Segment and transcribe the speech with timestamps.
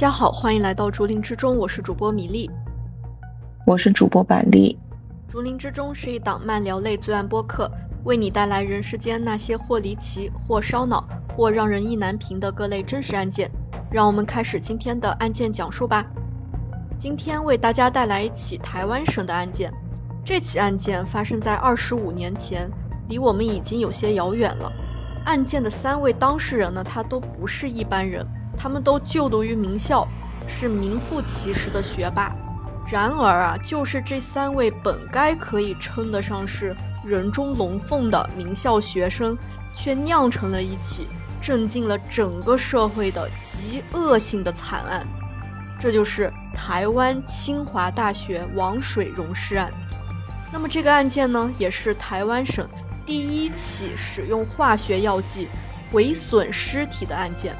[0.00, 2.50] 家好，欢迎来到竹林之中，我是主播米粒。
[3.66, 4.78] 我是主播板栗。
[5.28, 7.70] 竹林之中是一档漫聊类罪案播客，
[8.04, 11.06] 为你带来人世间那些或离奇、或烧脑、
[11.36, 13.50] 或让人意难平的各类真实案件。
[13.90, 16.02] 让我们开始今天的案件讲述吧。
[16.98, 19.70] 今天为大家带来一起台湾省的案件。
[20.24, 22.70] 这起案件发生在二十五年前，
[23.10, 24.72] 离我们已经有些遥远了。
[25.26, 28.26] 案件的三位当事人呢，他都不是一般人，
[28.60, 30.06] 他们都就读于名校，
[30.46, 32.34] 是名副其实的学霸。
[32.90, 39.38] 然而啊，就是这三位本该可以称得上是人中龙凤的名校学生，
[39.72, 41.06] 却酿成了一起
[41.40, 45.06] 震惊了整个社会的极恶性的惨案。
[45.78, 49.72] 这就是台湾清华大学王水溶尸案。
[50.52, 52.68] 那么这个案件呢，也是台湾省
[53.06, 55.48] 第一起使用化学药剂
[55.90, 57.56] 毁损尸体的案件。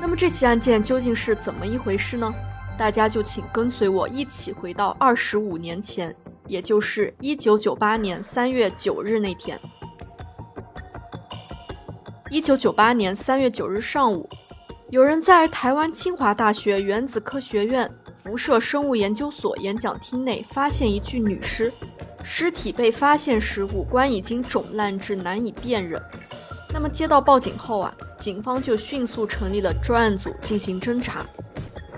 [0.00, 2.32] 那么这起案件究竟是怎么一回事呢？
[2.78, 6.14] 大家就请跟随我一起回到二十五年前，
[6.46, 9.58] 也就是一九九八年三月九日那天。
[12.28, 14.28] 一九九八年三月九日上午，
[14.90, 17.90] 有人在台湾清华大学原子科学院
[18.22, 21.72] 辐射生物研究所演讲厅内发现一具女尸，
[22.22, 26.02] 尸体被发现时五官已经肿烂至难以辨认。
[26.76, 31.24] 那么接到报警后啊，警方就迅速成立了专案组进行侦查。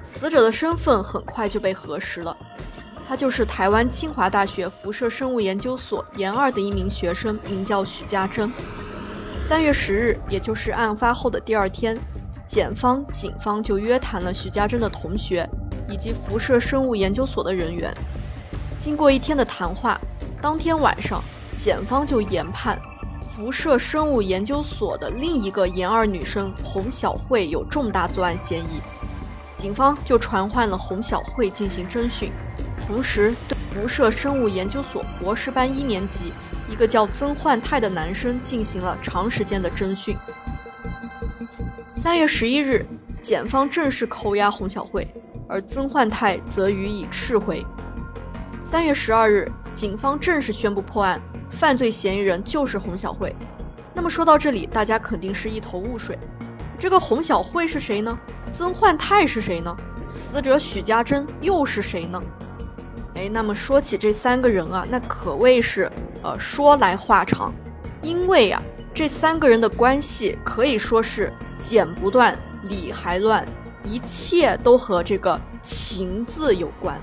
[0.05, 2.37] 死者的身份很快就被核实了，
[3.05, 8.53] 他就是台湾清华大学辐射生物研究所研二的一名学生，名叫许家珍。
[9.43, 11.99] 三月十日，也就是案发后的第二天，
[12.47, 15.45] 检方、警方就约谈了许家珍的同学
[15.89, 17.93] 以及辐射生物研究所的人员。
[18.79, 20.01] 经过一天的谈话，
[20.41, 21.21] 当天晚上，
[21.59, 22.81] 检方就研判
[23.39, 28.83] 辐射生物研究所的另一个研二女生洪小慧有重大作案嫌疑。
[29.57, 32.33] 警方就传唤了洪小慧进行侦讯，
[32.85, 36.33] 同时对辐射生物研究所博士班一年级
[36.69, 40.17] 一个叫曾焕泰的男生进行了长时间的侦讯。
[41.95, 42.85] 三月十一日，
[43.23, 45.07] 检方正式扣押洪小慧，
[45.49, 47.65] 而曾焕泰则予以撤回。
[48.65, 51.21] 三月十二日，警方正式宣布破案，
[51.59, 53.35] 犯罪嫌疑人就是洪小慧。
[53.93, 56.17] 那么说到这里，大家肯定是一头雾水，
[56.79, 58.17] 这个洪小慧是谁呢？
[58.53, 59.77] 曾焕泰是谁呢？
[60.07, 62.23] 死者许家珍又是谁呢？
[63.17, 65.91] 哎，那么说起这三个人啊，那可谓是
[66.23, 67.53] 呃说来话长，
[68.03, 68.63] 因为啊
[68.95, 73.45] 这三个人的关系可以说是剪不断理还乱，
[73.85, 76.97] 一切都和这个情字有关。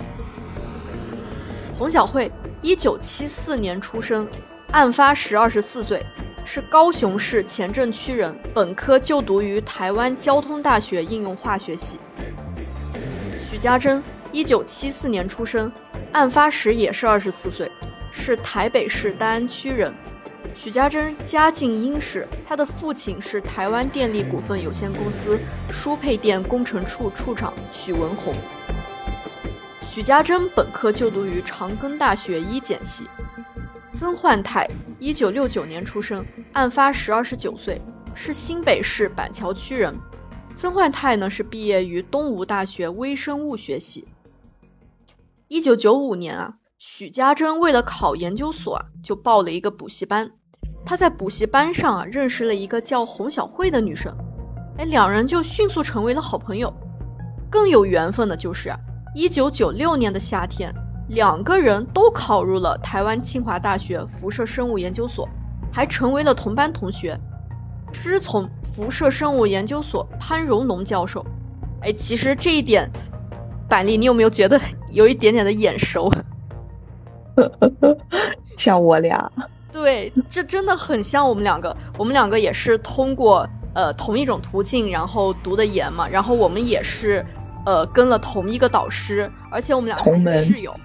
[1.77, 2.31] 洪小慧，
[2.65, 4.27] 一九七四年出生，
[4.71, 6.03] 案发时二十四岁。
[6.43, 11.99] 是高雄市前镇区人，本科就读于台湾交通大学应用化学系。
[13.39, 15.71] 许家珍，一九七四年出生，
[16.11, 17.71] 案发时也是二十四岁，
[18.11, 19.93] 是台北市大安区人。
[20.55, 25.39] 许家珍家境殷实，他的父亲是台湾电力股份有限公司
[25.69, 28.33] 输配电工程处处长许文宏。
[29.95, 33.07] 许家珍本科就读于长庚大学医检系。
[33.93, 34.69] 曾焕泰，
[34.99, 36.21] 一九六九年出生，
[36.51, 37.81] 案发时二十九岁，
[38.13, 39.97] 是新北市板桥区人。
[40.53, 44.05] 曾焕泰呢是毕业于东吴大学微生物学系。
[45.47, 50.29] 一九九五年啊，许家珍为了考研究所啊，就报了一个补习班。
[50.85, 54.13] 他在补习班上啊，认识了一个叫洪小慧的女生，
[54.77, 56.73] 哎，两人就迅速成为了好朋友。
[57.49, 58.77] 更有缘分的就是啊，
[59.15, 60.71] 一九九六年的夏天。
[61.09, 65.29] 两个人都考入了台湾清华大学辐射生物研究所，
[65.71, 67.15] 还成为了同班同学，
[67.93, 71.23] 师从辐射生物研究所潘荣农教授。
[71.81, 72.89] 哎，其实这一点，
[73.69, 74.59] 板栗，你有没有觉得
[74.91, 76.11] 有一点点的眼熟？
[78.57, 79.31] 像我俩。
[79.71, 81.75] 对，这真的很像我们两个。
[81.99, 86.07] 我们两个也是通过呃同一种途径，然后读的研嘛。
[86.07, 87.23] 然后我们也是
[87.65, 90.75] 呃跟了同一个导师，而且我们两个是室友。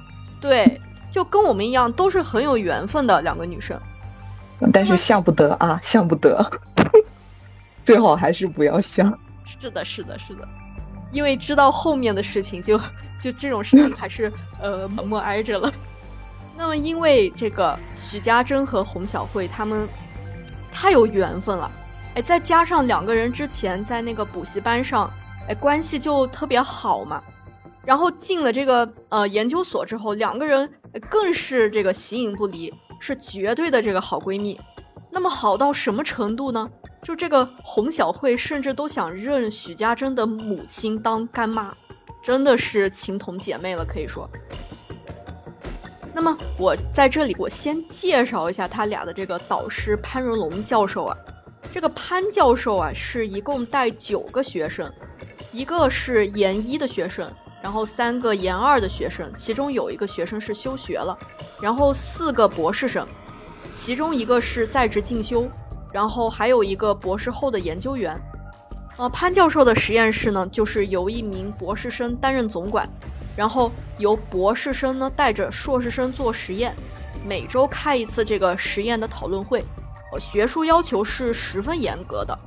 [0.41, 0.81] 对，
[1.11, 3.79] 就跟我们一样，都是很有缘分的两个女生。
[4.73, 6.51] 但是像不得啊，像不得，
[7.85, 9.19] 最好还是不要像。
[9.47, 10.47] 是的，是的，是的，
[11.13, 12.79] 因为知道后面的事情，就
[13.19, 15.73] 就这种事情还是呃默默挨着了。
[16.57, 19.89] 那么，因为这个许家珍和洪小慧他们
[20.71, 21.71] 太有缘分了，
[22.15, 25.11] 哎，再加上两个人之前在那个补习班上，
[25.51, 27.21] 哎，关系就特别好嘛。
[27.85, 30.71] 然后进了这个呃研究所之后，两个人
[31.09, 34.61] 更是这个形影不离，是绝对的这个好闺蜜。
[35.11, 36.71] 那么好到什么程度呢？
[37.03, 41.75] 就这个洪小慧甚至都想认许家珍的母亲当干妈，
[42.23, 44.31] 真的是情同姐妹了，可以说。
[46.15, 51.17] 那么我在这里，我先介绍一下他俩的这个导师潘荣龙教授啊。
[51.73, 54.93] 这个潘教授啊，是一共带九个学生，
[55.53, 57.31] 一个是研一的学生，
[57.61, 61.19] 然后三个研二的学生，其中有一个学生是休学了，
[61.61, 63.07] 然后四个博士生，
[63.71, 65.49] 其中一个是在职进修，
[65.93, 68.21] 然后还有一个博士后的研究员。
[68.97, 72.89] 呃，潘教授的实验室呢，就是由一名博士生担任总管。
[73.37, 76.77] 然后由博士生呢带着硕士生做实验，
[77.25, 79.65] 每周开一次这个实验的讨论会，
[80.13, 82.39] 呃，学术要求是十分严格的。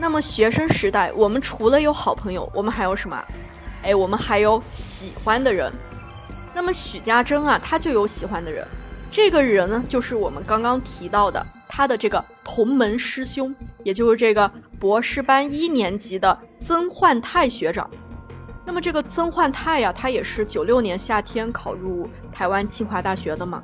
[0.00, 3.20] 那么学生时代，我们除了有好朋友，我们还有什么？
[3.82, 5.72] 哎，我们还有喜欢的人。
[6.54, 8.66] 那么许家珍啊，他就有喜欢的人，
[9.10, 13.54] 这个人呢，就是我们刚刚提到的他的这个同门师兄，
[13.84, 17.88] 也就是这个博士班一年级的曾焕泰学长。
[18.64, 23.62] 那么这个曾焕泰呀，他也是九六年夏天考入台湾清华大学的嘛。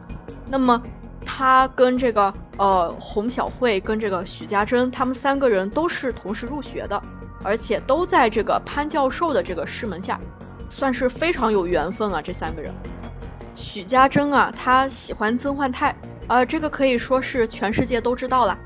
[0.49, 0.81] 那么
[1.25, 7.03] 他跟这个呃洪小慧跟这个许家珍，他们三个人都是同时入学的，
[7.43, 10.21] 而且都在这个潘教授的这个师门下，
[10.69, 12.23] 算是非常有缘分啊。
[12.23, 12.73] 这三个人，
[13.55, 15.95] 许家珍啊，他喜欢曾焕泰，
[16.29, 18.59] 呃，这个可以说是全世界都知道了。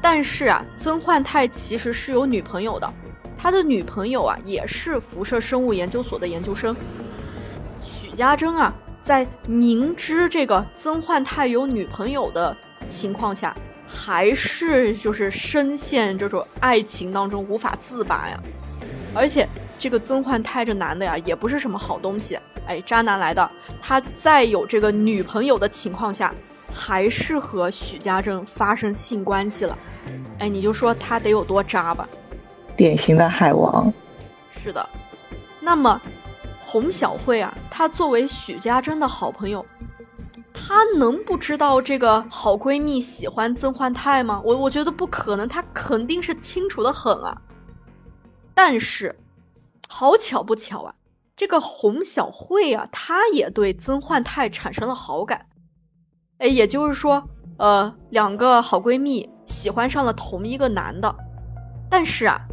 [0.00, 2.92] 但是啊，曾焕泰其实是有女朋友的。
[3.40, 6.74] 他的女朋友啊，也是辐射生物研究所的研究生。
[7.80, 12.56] 许家珍啊，在明知这个曾焕泰有女朋友的
[12.88, 13.56] 情况下，
[13.86, 18.38] 还是就是深陷这种爱情当中无法自拔呀。
[19.14, 19.48] 而且
[19.78, 23.50] 这个曾焕泰这男的呀，也不是什么好东西，哎，渣男来的。
[23.80, 26.34] 他在有这个女朋友的情况下，
[26.70, 29.78] 还是和许家珍发生性关系了，
[30.38, 32.06] 哎，你就说他得有多渣吧。
[32.76, 33.92] 典型的海王，
[34.62, 34.86] 是的。
[35.60, 36.00] 那么，
[36.70, 39.64] 洪小慧啊，她作为许家珍的好朋友，
[40.52, 44.42] 她能不知道这个好闺蜜喜欢曾焕泰吗？
[44.44, 47.40] 我我觉得不可能，她肯定是清楚的很啊。
[48.52, 49.18] 但是，
[49.88, 50.94] 好巧不巧啊，
[51.34, 55.46] 这个洪小慧啊，她也对曾焕泰产生了好感。
[56.36, 61.16] 哎，也就是说，呃，两个好闺蜜喜欢上了同一个男的，
[61.88, 62.47] 但是啊。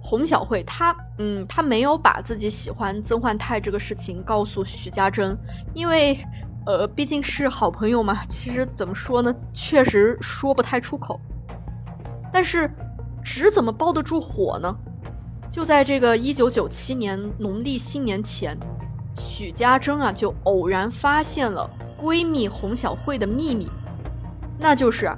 [0.00, 5.36] 洪小慧，她嗯，她没有把自己喜欢曾焕泰这个事情告诉许家珍，
[5.74, 6.18] 因为，
[6.66, 8.24] 呃，毕竟是好朋友嘛。
[8.28, 11.20] 其实怎么说呢，确实说不太出口。
[12.32, 12.70] 但是
[13.22, 14.74] 纸怎么包得住火呢？
[15.50, 18.56] 就在这个一九九七年农历新年前，
[19.16, 21.68] 许家珍啊，就偶然发现了
[22.00, 23.70] 闺蜜洪小慧的秘密，
[24.58, 25.10] 那就是。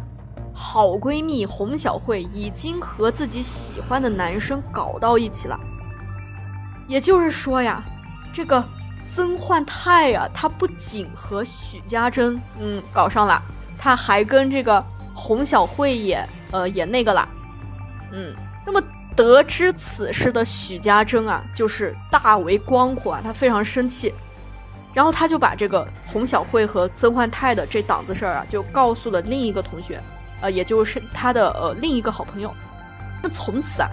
[0.62, 5.58] 好闺蜜洪小慧已经和自己喜欢的男生搞到一起了，
[6.86, 7.82] 也就是说呀，
[8.30, 8.62] 这个
[9.12, 13.42] 曾焕泰呀，他不仅和许家珍嗯搞上了，
[13.78, 17.26] 他还跟这个洪小慧也呃也那个了，
[18.12, 18.36] 嗯，
[18.66, 18.80] 那么
[19.16, 24.14] 得知此事的许家珍啊，就是大为光火啊，他非常生气，
[24.92, 29.98] 然后他就把这个洪小慧和曾焕泰的这档子事儿啊，就告诉了另一个同学。
[30.40, 32.54] 呃，也就是他的呃另一个好朋友，
[33.22, 33.88] 那从此啊，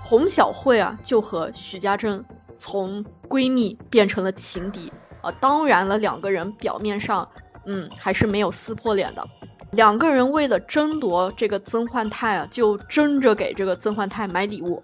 [0.00, 2.24] 洪小慧啊就和许家珍
[2.58, 5.32] 从闺蜜变成了情敌啊。
[5.40, 7.28] 当然了，两个人表面上
[7.66, 9.26] 嗯还是没有撕破脸的。
[9.72, 14.82] 两个人为了争夺这个曾焕泰啊，就争着给这个曾焕泰买礼物，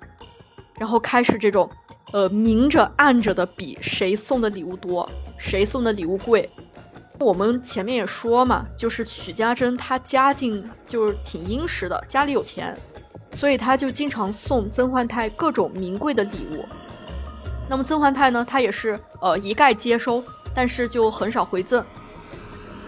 [0.78, 1.70] 然后开始这种
[2.12, 6.50] 呃明着暗着的比谁送的礼物多，谁送的礼物贵。
[7.20, 12.76] 我们前面也说嘛，就是许家珍她家境就是挺殷实的，家里有钱，
[13.32, 16.64] 所以她就经常送曾焕泰各种名贵的礼物。
[17.68, 21.82] 那么曾焕泰呢，他也是呃一概接收，但是就很少回赠。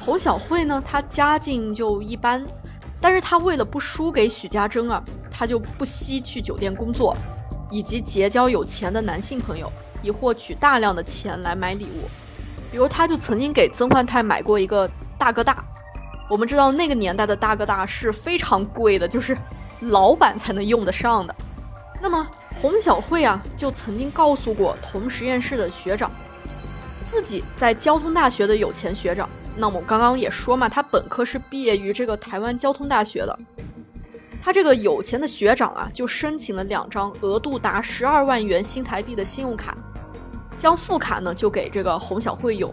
[0.00, 2.45] 侯小慧呢，她家境就一般，
[3.00, 7.16] 但是她为了不输给许家珍啊，她就不惜去酒店工作，
[7.71, 12.11] 以及结交有钱的男性朋友，以获取大量的钱来买礼物。
[12.76, 15.64] 比如，他就曾经给曾焕泰买过一个大哥大。
[16.28, 19.35] 我们知道那个年代的大哥大是非常贵的，就是
[19.80, 21.35] 老板才能用得上的。
[22.02, 22.28] 那么
[22.61, 26.11] 洪小慧啊，就曾经告诉过同实验室的学长，
[27.06, 29.26] 自己在交通大学的有钱学长。
[29.56, 33.38] 那么我刚刚也说嘛，他本科是毕业于这个台湾交通大学的。
[34.42, 39.75] 他这个有钱的学长啊，就申请了两张额度达十二万元新台币的信用卡，
[40.56, 42.72] 将副卡呢就给这个洪小慧用。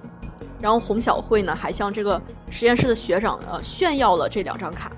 [0.60, 4.90] 然后洪小慧呢，还向这个实验室的学长呃炫耀了这两张卡。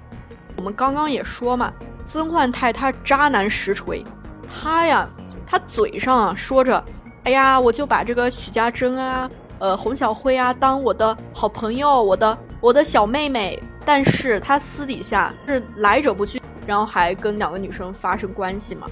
[0.57, 1.73] 我们刚刚也说嘛，
[2.05, 4.05] 曾焕泰他渣男实锤，
[4.47, 5.09] 他呀，
[5.47, 6.83] 他嘴上啊说着，
[7.23, 9.27] 哎呀，我就把这个许家珍啊，
[9.57, 18.87] 呃，洪小慧啊当我的好朋友，我的我的小妹妹，但是他私底下是来者不拒，然后还跟两个女生发生关系嘛。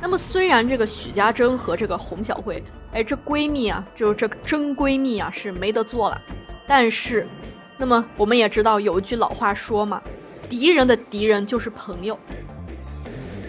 [0.00, 2.62] 那么虽然这个许家珍和这个洪小慧。
[2.90, 6.18] 哎，这闺蜜啊，就是这个真闺蜜啊，是没得做了。
[6.66, 7.28] 但是，
[7.76, 10.00] 那么我们也知道有一句老话说嘛，
[10.48, 12.18] 敌人的敌人就是朋友。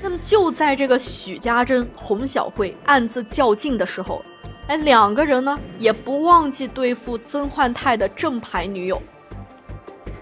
[0.03, 4.21] 那么就在这个许家珍、洪小慧暗自较劲的时候，
[4.67, 9.01] 哎，两个人呢也不忘记对付曾焕泰的正牌女友。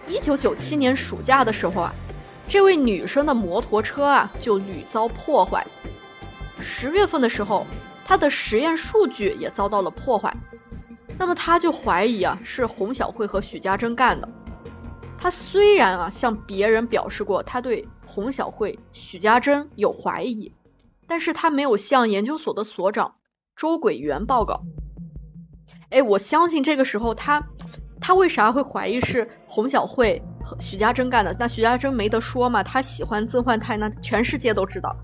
[0.06, 1.92] 一九九七年暑假的时候啊，
[2.48, 5.66] 这位女生的摩托车啊就屡遭破坏。
[6.60, 7.66] 十月份的时候。
[8.10, 10.34] 他的实验数据也遭到了破坏，
[11.18, 14.30] 那么他就怀疑啊是洪小慧和许家珍干的。
[15.18, 20.50] 他虽然啊向别人表示过他对洪小慧、许家珍有怀疑，
[21.06, 23.14] 但是他没有向研究所的所长
[23.58, 24.62] 周轨元报告。
[25.90, 27.44] 哎，我相信这个时候他
[28.00, 31.36] 他为啥会怀疑是洪小慧和许家珍干的？
[31.38, 34.96] 那许家珍没得说嘛，他喜欢曾焕泰，那全世界都知道。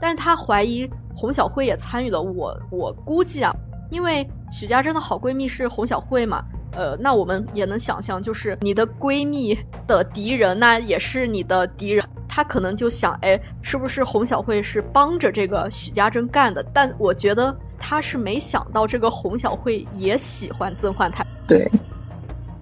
[0.00, 3.54] 但是他怀疑洪小慧也参与了，我我估计啊，
[3.90, 16.62] 因为许家珍的好闺蜜是洪小慧嘛，呃，那我们也能想象，就是你的闺蜜的敌人，那也是你的敌人，她可能就想，哎，是不是洪小慧是帮着这个许家珍干的？
[16.72, 21.26] 但我觉得她是没想到这个洪小慧也喜欢曾焕泰。
[21.46, 21.70] 对，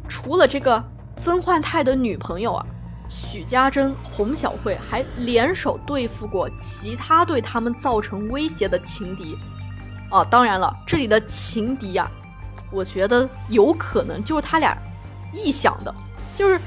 [0.08, 0.82] 除了这个
[1.16, 2.66] 曾焕泰的女朋友啊。
[3.08, 9.36] 许家珍、洪小慧还联手对付过其他对他们造成威胁的情敌，
[10.10, 12.10] 啊，当然了，这里的情敌呀，
[12.70, 14.76] 我觉得有可能就是他俩
[15.32, 15.94] 臆想的，
[16.34, 16.60] 就是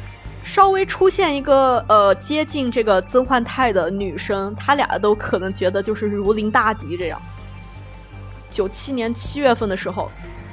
[0.44, 7.22] 稍微出现一个呃接近这个曾焕泰的女生，他俩都可能觉得就是如临大敌这样。
[8.50, 10.10] 九七年七月份的时候，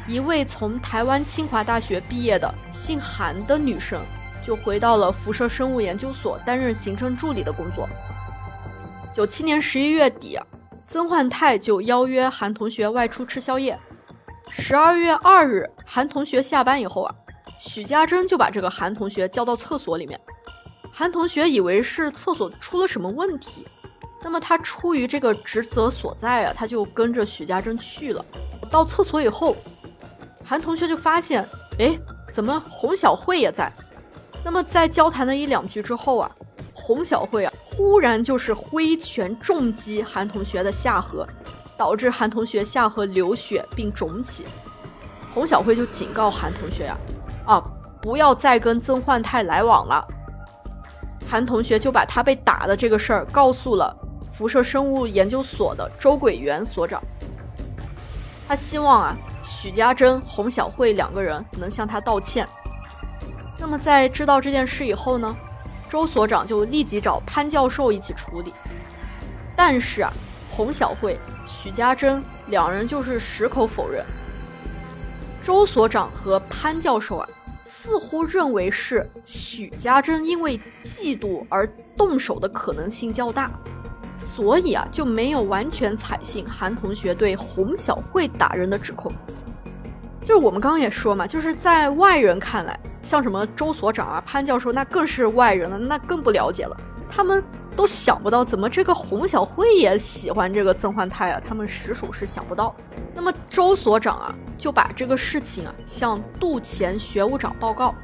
[0.08, 4.04] 一位从台湾清华大学毕业的姓韩的女生。
[4.46, 7.88] 就回到了辐射生物研究所担任行政助理的工作。
[9.12, 10.38] 九七年十一月底，
[10.86, 13.76] 曾焕泰就邀约韩同学外出吃宵夜。
[14.48, 17.12] 十二月二日，韩同学下班以后啊，
[17.58, 20.20] 许家珍就把这个韩同学叫到厕所里面。
[20.92, 23.66] 韩同学以为是厕所出了什么问题，
[24.22, 28.24] 那么他出于这个职责所在啊，他就跟着许家珍去了。
[28.70, 29.56] 到厕所以后，
[30.44, 31.44] 韩同学就发现，
[31.80, 31.98] 哎，
[32.30, 33.72] 怎么洪小慧也在？
[34.46, 36.30] 那么在交谈了一两句之后啊，
[36.72, 41.26] 洪小慧啊忽然就是挥拳重击韩同学的下颌，
[41.76, 44.46] 导致韩同学下颌流血并肿起。
[45.34, 46.96] 洪小慧就警告韩同学呀，
[47.44, 47.60] 啊
[48.00, 50.06] 不要再跟曾焕泰来往了。
[51.28, 53.92] 韩同学就把他被打的这个事儿告诉了
[54.32, 57.02] 辐射生物研究所的周桂元所长，
[58.46, 62.48] 他希望啊许家珍、洪小慧两个人能向他道歉。
[63.58, 65.36] 那么在知道这件事以后呢，
[65.88, 68.52] 周所长就立即找潘教授一起处理。
[69.56, 70.12] 但是啊，
[70.50, 74.04] 洪小慧、许家珍两人就是矢口否认。
[75.42, 77.28] 周所长和潘教授啊，
[77.64, 83.50] 似乎认为是许家珍因为嫉妒而动手的可能性较大，
[84.18, 89.10] 所以啊就没有完全采信韩同学对洪小慧打人的指控。
[90.26, 92.76] 就是我们刚刚也说嘛，就是在外人看来。
[93.00, 96.76] 像什么周所长啊、潘教授，那更是外人了，那更不了解了。
[97.08, 97.40] 他们
[97.76, 101.40] 都想不到，怎么这个洪小慧也喜欢这个曾焕泰啊？
[101.48, 102.74] 他们实属是想不到。
[103.14, 107.94] 那么周所长啊，就把这个事情啊向杜前学务长报告。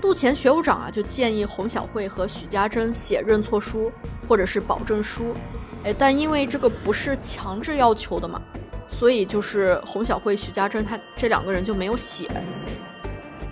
[0.00, 3.90] 杜前学务长啊，就建议洪小慧和许家珍写认错书
[4.28, 5.34] 或者是保证书。
[5.82, 8.40] 哎，但因为这个不是强制要求的嘛，
[8.98, 12.28] 所以就是洪小慧、许家珍他这两个人就没有写。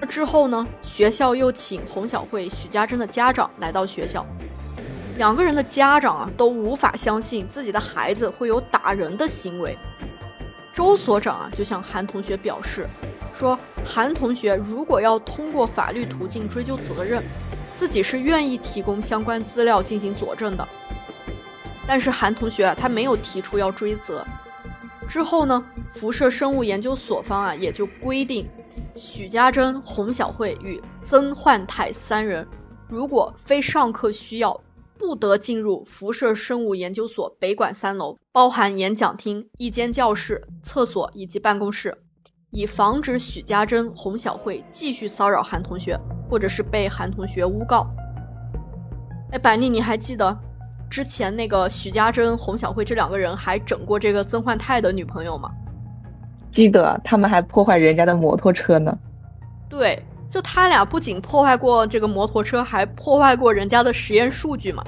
[0.08, 4.26] 之后呢，学校又请洪小慧、许家珍的家长来到学校，
[5.18, 9.78] 两个人的家长啊都无法相信自己的孩子会有打人的行为。
[10.72, 12.88] 周所长啊就向韩同学表示，
[13.32, 17.22] 说韩同学如果要通过法律途径追究责任，
[17.76, 20.68] 自己是愿意提供相关资料进行佐证的。
[21.86, 24.26] 但是韩同学啊他没有提出要追责。
[25.08, 28.48] 之后呢，辐射生物研究所方啊也就规定。
[28.94, 32.46] 许家珍、洪小慧与曾焕泰三人，
[32.88, 34.58] 如果非上课需要，
[34.98, 41.96] 不得进入辐射生物研究所北馆三楼，包含演讲厅、一间教室、厕所以及办公室，
[42.50, 45.98] 以防止许家珍、洪小慧继续骚扰韩同学，
[46.30, 47.86] 或者是被韩同学诬告。
[49.32, 50.38] 哎，板栗，你还记得
[50.88, 55.50] 之前那个许家珍、洪小慧这两个人还整过这个曾焕泰的女朋友吗？
[56.52, 58.96] 记得他们还破坏人家的摩托车呢。
[59.68, 64.82] 对，就他俩不仅破坏过这个摩托车，还破坏过人家的实验数据嘛。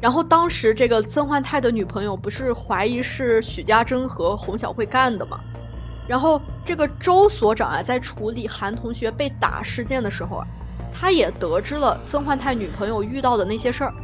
[0.00, 5.38] 然后当时这个曾焕泰的女朋友不是怀疑是许家珍和洪小慧干的吗？
[6.08, 10.46] 然后这个周所长啊，在处理韩同学被打事件的时候啊，
[10.90, 13.94] 他也得知了曾焕泰女朋友遇到的那些事儿，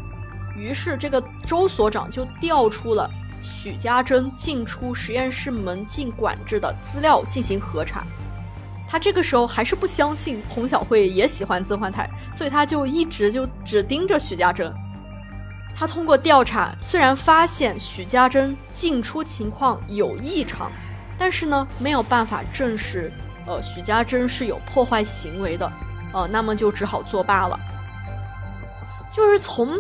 [0.56, 3.10] 于是这个周所长就调出了。
[3.42, 8.02] 许家珍进出实验室门禁管制的资料进行核查，
[8.88, 14.75] 他这个时候还是不相信洪小慧也喜欢曾焕泰，所以他就一直就只盯着许家珍。
[15.76, 20.72] 他通过调查，虽然发现许家珍进出情况有异常，
[21.16, 23.12] 但是呢没有办法证实，
[23.46, 25.70] 呃许家珍是有破坏行为的，
[26.12, 27.60] 呃那么就只好作罢了。
[29.12, 29.78] 就是从。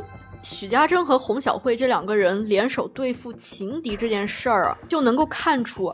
[0.48, 5.92] 许家珍和洪小慧这两个人联手对付情敌这件事儿啊，就能够看出，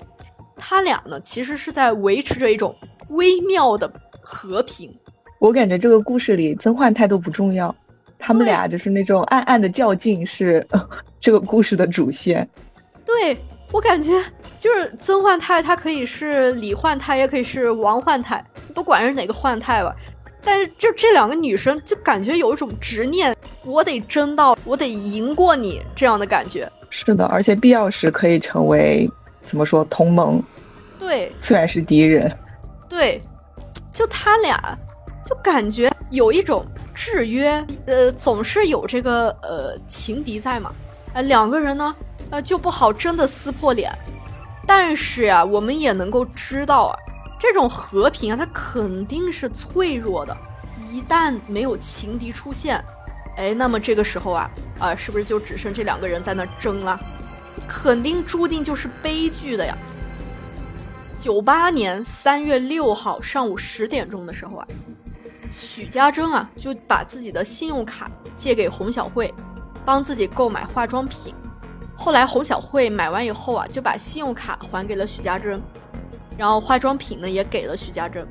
[0.56, 2.76] 他俩呢其实是在维持着一种
[3.08, 4.94] 微妙的和平。
[5.38, 7.74] 我感觉这个故事里曾焕泰都不重要，
[8.18, 10.66] 他们俩就是那种暗暗的较劲是
[11.18, 12.46] 这个故事的主线。
[13.06, 13.34] 对
[13.72, 14.12] 我感觉
[14.58, 19.96] 就是曾焕泰，他可以是李焕泰，也可以是王焕泰，不管是哪个焕泰吧。
[20.44, 26.70] 但是就这两个女生就感觉有一种执念，我得争到，我得赢过你这样的感觉。
[26.90, 29.08] 是的，而且必要时可以成为
[29.48, 30.42] 怎么说同盟。
[30.98, 32.30] 对，虽然是敌人。
[32.88, 33.20] 对，
[33.92, 34.78] 就他俩
[35.24, 40.72] 就感觉有一种制约，呃，总是有这个呃情敌在嘛。
[41.14, 41.94] 呃，两个人呢，
[42.30, 43.90] 呃，就不好真的撕破脸。
[44.66, 46.98] 但是呀，我们也能够知道啊。
[47.42, 50.36] 这种和平啊，它肯定是脆弱的。
[50.92, 52.80] 一旦没有情敌出现，
[53.36, 56.96] 哎，那么这个时候啊，啊，是不是就只剩这两个人在那争了？
[57.66, 59.76] 肯定注定就是悲剧的呀。
[61.18, 64.66] 九八年三月六号上午十点钟的时候啊，
[65.52, 69.34] 许家珍啊就把自己的信用卡借给洪小慧，
[69.84, 71.34] 帮自己购买化妆品。
[71.96, 75.60] 后来洪小慧买完以后啊，就把信用卡还给了许家珍。
[76.42, 78.26] 然后化妆品呢也给了许家珍。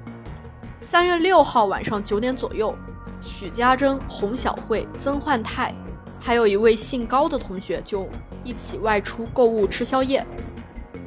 [0.82, 2.76] 三月六号晚上九点左右，
[3.22, 5.74] 许家珍、洪小慧、曾焕泰，
[6.20, 8.10] 还有一位姓高的同学就
[8.44, 10.28] 一起外出购物吃宵夜。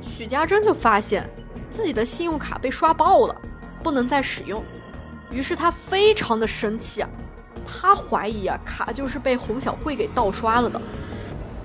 [0.00, 1.28] 许家珍就发现
[1.68, 3.36] 自己的信用卡被刷爆了，
[3.82, 4.64] 不能再使用，
[5.30, 7.10] 于是他非常的生气啊，
[7.66, 10.80] 他怀疑啊卡就是被洪小慧给盗刷了的。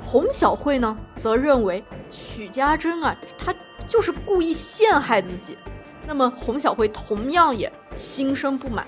[0.04, 3.56] 洪小慧呢则认为许家珍啊他。
[3.90, 5.58] 就是故意陷害自己，
[6.06, 8.88] 那么洪小慧同样也心生不满，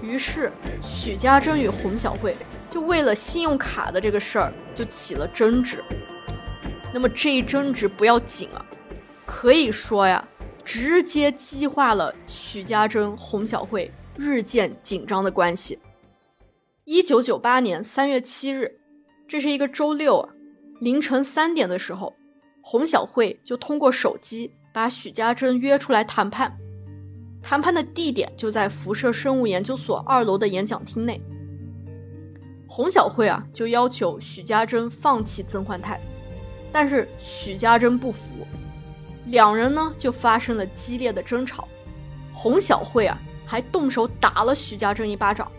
[0.00, 2.36] 于是许家珍与洪小慧
[2.70, 5.82] 就为了信用卡的这个事儿就起了争执。
[6.94, 8.64] 那么这一争执不要紧啊，
[9.26, 10.26] 可以说呀，
[10.64, 15.78] 直接激化了许家珍、洪小慧日渐紧张的关系。
[16.84, 18.80] 一九九八年三月七日，
[19.26, 20.28] 这是一个周六啊，
[20.80, 22.14] 凌晨三点的时候。
[22.70, 26.54] 洪小慧就通过手机把许家珍约出来谈判，
[27.42, 31.18] 谈判的地点就在辐射生物研究所二楼的演讲厅内。
[32.66, 35.98] 洪小慧啊就要求许家珍放弃曾焕泰，
[36.70, 38.20] 但是许家珍不服，
[39.28, 41.66] 两人呢就发生了激烈的争吵。
[42.34, 45.50] 洪小慧啊还动手打了许家珍一巴掌，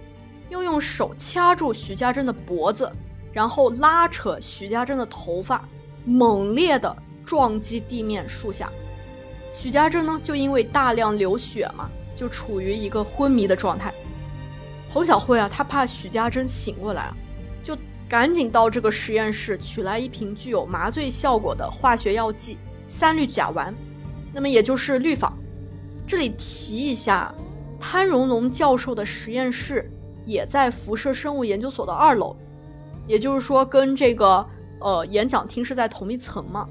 [0.52, 2.88] 又用手掐住许家珍的脖子，
[3.34, 5.68] 然后拉扯许家珍的头发。
[6.06, 8.70] 猛烈的撞击地面树下，
[9.54, 13.94] 许家珍呢就因为大量流血嘛，就处于一个昏迷的状态。
[14.92, 17.12] 侯小慧啊，她怕许家珍醒过来，
[17.62, 22.58] 就赶紧到这个实验室取来一瓶具有麻醉效果的化学药剂
[22.88, 23.72] 三氯甲烷，
[24.34, 25.38] 那么也就是氯仿。
[26.08, 27.32] 这里提一下，
[27.80, 29.88] 潘荣龙教授的实验室
[30.26, 32.36] 也在辐射生物研究所的二楼，
[33.06, 34.44] 也就是说，跟这个
[34.80, 36.68] 呃演讲厅是在同一层嘛。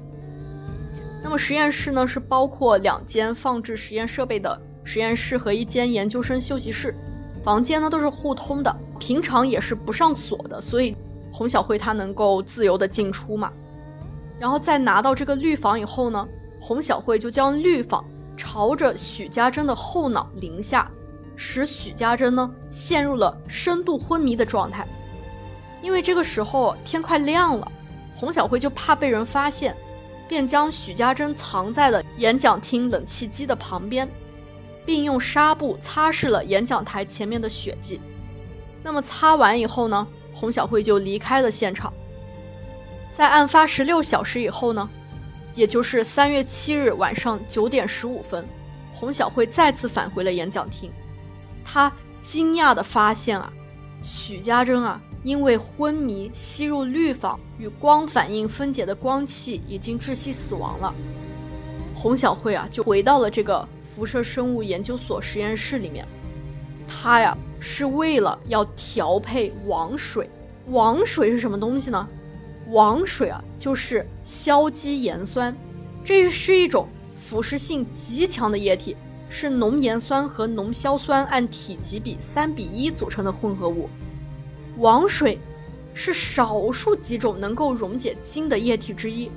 [1.21, 6.95] 那么实验室呢，是包括两间放置实验设备的实验室和一间研究生休息室，
[7.43, 10.95] 房间呢都是互通的，平常也是不上锁的，所以
[11.31, 13.51] 洪小慧她能够自由的进出嘛。
[14.39, 16.25] 然后在拿到这个绿房以后呢，
[16.61, 18.03] 洪小慧就将绿房
[18.37, 20.89] 朝着许家珍的后脑淋下，
[21.35, 24.87] 使许家珍呢陷入了深度昏迷的状态。
[25.81, 27.69] 因为这个时候天快亮了，
[28.19, 29.75] 洪小慧就怕被人发现。
[30.27, 34.07] 便将许家珍藏在了演讲厅冷气机的旁边，
[34.85, 37.99] 并用纱布擦拭了演讲台前面的血迹。
[38.83, 41.91] 那么擦完以后呢，洪小慧就离开了现场。
[43.11, 44.87] 在案发十六小时以后呢，
[45.55, 48.45] 也就是三月七日晚上九点十五分，
[48.93, 50.91] 洪小慧再次返回了演讲厅。
[51.65, 53.51] 她惊讶地发现啊，
[54.03, 55.01] 许家珍啊。
[55.23, 60.93] 因为昏迷吸入氯仿与光反应分解的光气已经窒息死亡了，
[61.93, 66.07] 洪小慧啊就回到了这个辐射生物研究所实验室里面。
[66.87, 70.29] 他呀是为了要调配王水，
[70.67, 72.07] 王水是什么东西呢？
[72.69, 75.55] 王水啊就是硝基盐酸，
[76.03, 78.95] 这是一种腐蚀性极强的液体，
[79.29, 83.89] 是浓盐酸和浓硝酸按体积比三比一组成的混合物。
[84.79, 85.37] 王水
[85.93, 89.29] 是少数几种能够溶解金的液体之一，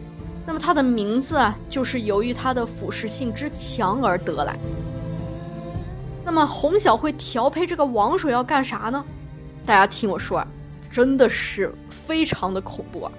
[0.47, 4.57] 那么它的名字啊，就是由于它的腐蚀性之强而得来。
[6.25, 9.05] 那么洪小慧调配这个王水要干啥呢？
[9.67, 10.47] 大家听我说啊，
[10.91, 13.13] 真的是非常的恐怖啊！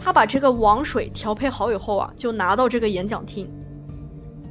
[0.00, 3.50] 他把这个王水调配好以后啊，就拿到这个演讲厅，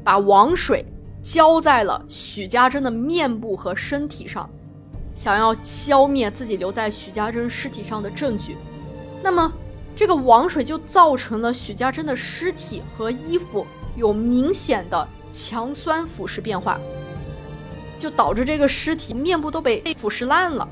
[0.04, 0.86] 把王水
[1.22, 4.50] 浇在了许家珍的面部和身体上。
[5.16, 8.58] 想要消灭自己留在许家珍尸体上的证据，
[9.22, 9.52] 那么
[9.96, 16.80] 这个王水就造成了许家珍的尸体和衣服有明显的强酸腐蚀变化，
[18.00, 20.68] 就导致这个尸体面部都被腐蚀烂了，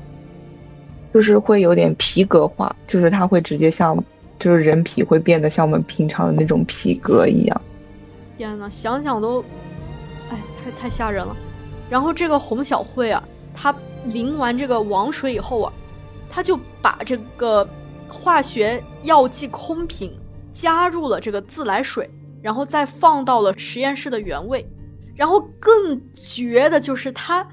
[1.14, 3.96] 就是会有点皮革化，就是它会直接像，
[4.40, 7.60] 就是人皮会变得像我们平常的那种皮革一样。
[8.36, 9.40] 天呐，想想都，
[10.30, 11.36] 哎，太太吓人了。
[11.88, 13.22] 然后这个洪小慧啊，
[13.54, 13.72] 她。
[14.04, 15.72] 淋完这个王水以后啊，
[16.30, 17.66] 他就把这个
[18.08, 20.12] 化学药剂空瓶
[20.52, 22.10] 加入了这个自来水，
[22.42, 24.66] 然后再放到了实验室的原位。
[25.14, 27.46] 然后更绝的就是他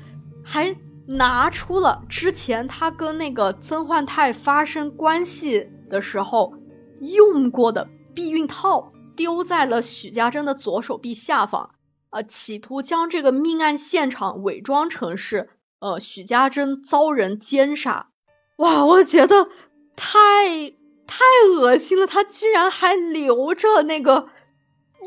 [0.43, 0.73] 还
[1.05, 6.53] 拿出了之前他跟那个曾焕泰发生关系的时候
[7.01, 11.69] 用过的避孕套，丢在了许家珍的左手臂下方，
[12.09, 15.49] 啊，企图将这个命案现场伪装成是。
[15.79, 18.07] 呃，许家珍遭人奸杀，
[18.57, 18.83] 哇！
[18.85, 19.47] 我觉得
[19.95, 20.09] 太
[21.07, 21.23] 太
[21.55, 24.27] 恶心了，他居然还留着那个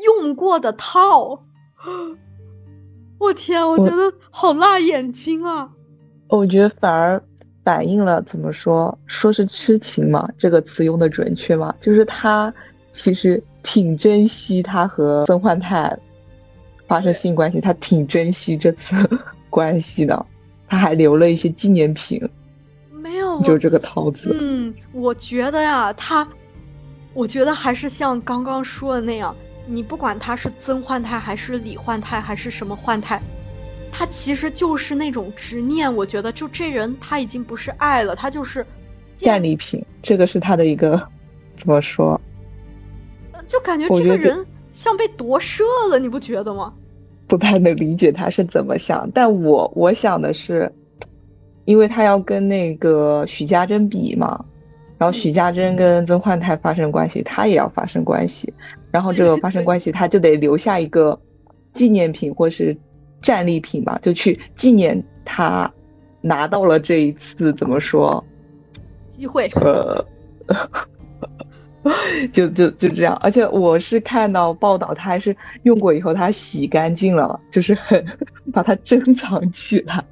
[0.03, 1.43] 用过的套，
[3.19, 5.69] 我天，我觉得好辣眼睛啊！
[6.29, 7.21] 我觉得反而
[7.63, 11.73] 反映了怎么说，说是痴情嘛，这个词用的准确吗？
[11.79, 12.51] 就是他
[12.93, 15.95] 其实挺珍惜他和曾焕泰
[16.87, 18.95] 发生性关系，他挺珍惜这次
[19.51, 20.25] 关系的。
[20.73, 22.19] 他还留了一些纪念品，
[22.91, 24.35] 没有，就这个桃子。
[24.41, 26.27] 嗯，我觉得呀，他，
[27.13, 29.35] 我觉得还是像刚刚说的那样，
[29.67, 33.21] 你不管他是曾焕泰还是李焕泰还是什么焕泰，
[33.91, 35.95] 他其实就是那种执念。
[35.95, 38.65] 我觉得，就这人他已经不是爱了，他就是
[39.15, 39.79] 战利品。
[40.01, 40.99] 这个是他的一个
[41.59, 42.19] 怎么说？
[43.45, 46.73] 就感觉这个人像被夺舍了，你不觉得吗？
[47.27, 50.71] 不太能理解他是怎么想，但我我想的是，
[51.65, 54.45] 因为他要跟那个许家珍比嘛，
[54.97, 58.53] 然后许家珍跟曾焕泰发生关系，他也要发生关系，
[58.91, 61.19] 然后这个 发生关系他就得留下一个
[61.73, 62.77] 纪念品或是
[63.21, 65.71] 战利品嘛，就去纪念他
[66.21, 68.23] 拿到了这一次怎么说
[69.09, 69.47] 机会？
[69.55, 70.05] 呃。
[72.31, 78.05] 就就就这样，而且我是看到报道，他还是用过以后，他洗干净了，就是很
[78.53, 80.03] 把它珍藏起来。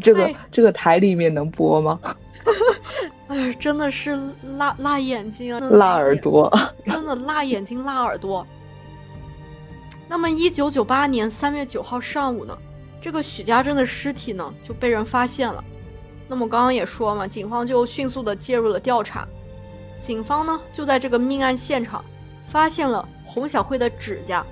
[0.00, 1.98] 这个这个台里面能播吗？
[3.26, 4.18] 哎，真的是
[4.56, 6.52] 辣辣眼睛啊，辣耳朵，
[6.84, 8.46] 真的辣眼睛辣耳朵。
[10.08, 12.56] 那么，一九九八年三月九号上午呢，
[13.00, 15.62] 这个许家珍的尸体呢就被人发现了。
[16.28, 19.26] 那么刚刚也说嘛，警方就迅速的介入了调查。
[20.00, 22.04] 警方呢，就在这个命案现场
[22.46, 24.44] 发现了洪小慧的指甲。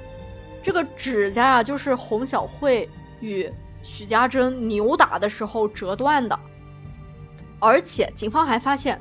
[0.63, 2.89] 这个指甲啊，就是洪小慧
[3.21, 3.51] 与
[3.83, 6.39] 许家珍扭打的时候折断的。
[7.59, 9.01] 而且警方还发现，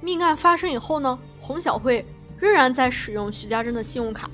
[0.00, 2.04] 命案发生以后呢，洪小慧
[2.38, 4.30] 仍然在使用许家珍的信用卡，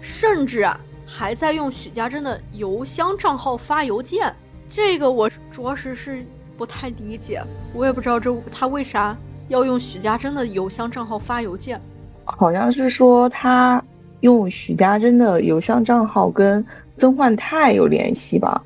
[0.00, 4.34] 甚至啊还在用许家珍的邮箱账号发邮件。
[4.70, 6.24] 这个我着实是
[6.56, 7.42] 不太理解，
[7.74, 9.16] 我也不知道这他为啥
[9.48, 11.80] 要用许家珍的邮箱账号发邮件。
[12.24, 13.82] 好像是说他
[14.20, 16.64] 用许家珍的邮箱账号跟
[16.96, 18.62] 曾焕泰有联系吧？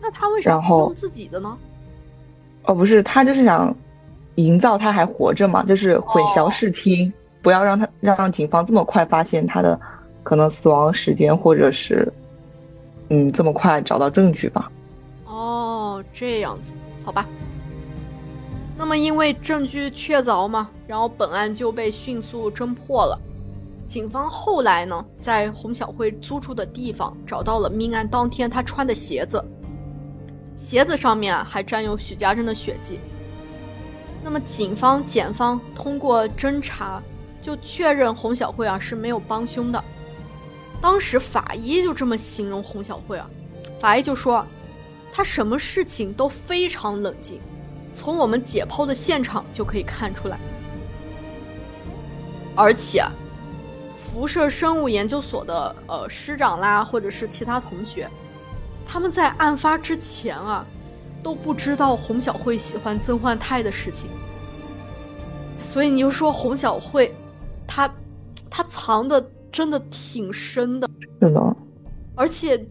[0.00, 1.56] 那他为啥然后不用自己的呢？
[2.64, 3.74] 哦，不是，他就是想
[4.34, 9.78] 营造他还活着嘛，就是混淆视听，不要让他让警方这么快发现他的
[10.22, 12.12] 可能死亡时间，或者是
[13.08, 14.72] 嗯这么快找到证据吧。
[15.26, 16.72] 哦，这样子，
[17.04, 17.26] 好吧。
[18.80, 23.20] 那么因为证据确凿嘛，然后本案就被迅速侦破了。
[23.86, 29.44] 警方后来呢，在洪小慧租住的地方找到了命案当天她穿的鞋子，
[30.56, 32.98] 鞋子上面还沾有许家珍的血迹。
[34.24, 37.02] 那么警方、检方通过侦查，
[37.42, 39.84] 就确认洪小慧啊是没有帮凶的。
[40.80, 43.28] 当时法医就这么形容洪小慧啊，
[43.78, 44.42] 法医就说，
[45.12, 47.38] 她什么事情都非常冷静，
[48.00, 50.38] 从我们解剖的现场就可以看出来。
[52.56, 53.04] 而且，
[54.02, 58.08] 辐射生物研究所的呃师长啦，或者是其他同学，
[58.86, 60.64] 他们在案发之前啊，
[61.22, 64.08] 都不知道洪小慧喜欢曾焕泰的事情。
[65.62, 67.14] 所以你就说洪小慧，
[67.66, 67.92] 她
[68.48, 70.88] 她藏的真的挺深的。
[71.20, 71.56] 是的，
[72.14, 72.66] 而且，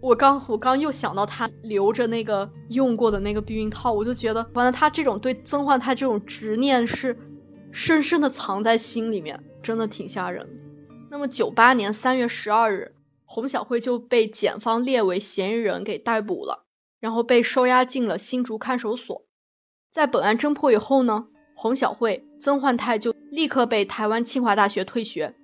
[0.00, 7.16] 我刚我刚又想到他留着那个用过的那个避孕套，我就觉得，完了，他这种对曾焕泰这种执念是
[7.70, 10.48] 深深的藏在心里面，真的挺吓人。
[11.10, 16.64] 那么，九八年三月十二日，洪小慧就被检方列为嫌疑人给逮捕了，
[16.98, 19.26] 然后被收押进了新竹看守所。
[19.92, 25.34] 在本案侦破以后呢，洪小慧、曾焕泰就立刻被台湾清华大学退学。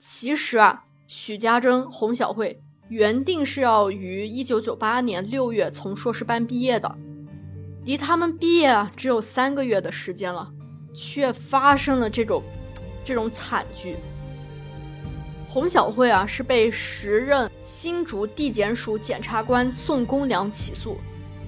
[0.00, 0.84] 其实啊。
[1.12, 6.92] 许家珍、洪小慧原定是要于一九九八年六月从硕士班毕业的，
[7.84, 10.50] 离他们毕业啊只有三个月的时间了，
[10.92, 12.42] 却发生了这种
[13.04, 13.94] 这种惨剧。
[15.48, 20.96] 洪小慧啊是被时任新竹地检署检察官宋公良起诉，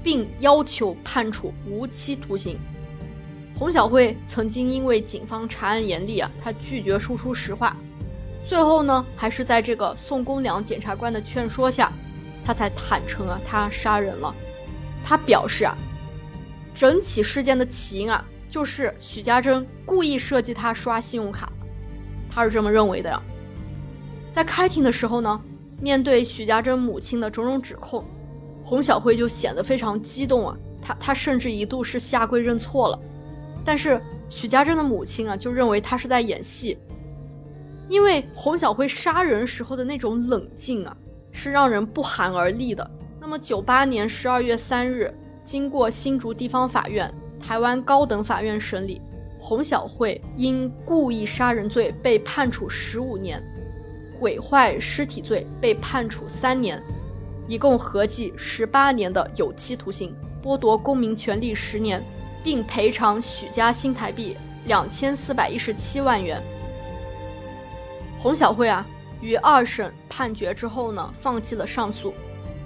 [0.01, 2.57] 并要求判处无期徒刑。
[3.59, 7.77] 洪小慧曾经因为警方查案严厉啊，她拒绝说出实话。
[8.47, 11.91] 最后呢，还是在这个宋公良检察官的劝说下，
[12.45, 14.35] 他才坦诚啊，他杀人了。
[15.05, 15.77] 他表示啊，
[16.75, 21.51] 整起事件的起因啊，就是许家珍故意设计他刷信用卡，
[22.31, 23.21] 他是这么认为的呀。
[24.31, 25.41] 在开庭的时候呢，
[25.81, 28.05] 面对许家珍母亲的种种指控，
[28.63, 32.99] 洪小慧就显得非常激动啊，他他甚至一度是下跪认错了。
[33.65, 36.77] 但是许家珍的母亲啊，就认为他是在演戏。
[37.93, 40.97] 因为洪小慧杀人时候的那种冷静啊，
[41.31, 42.91] 是让人不寒而栗的。
[43.21, 48.99] 那么，九八年十二月三日，经过新竹地方法院、台湾高等法院审理，
[49.39, 53.45] 洪小慧因故意杀人罪被判处十五年，
[54.19, 56.83] 毁坏尸体罪被判处三年，
[57.47, 62.03] 一共合计十八年的有期徒刑，剥夺公民权利十年，
[62.43, 66.43] 并赔偿许家新台币两千四百一十七万元。
[68.23, 68.87] 洪小慧啊，
[69.21, 72.15] 于二审判决之后呢，放弃了上诉，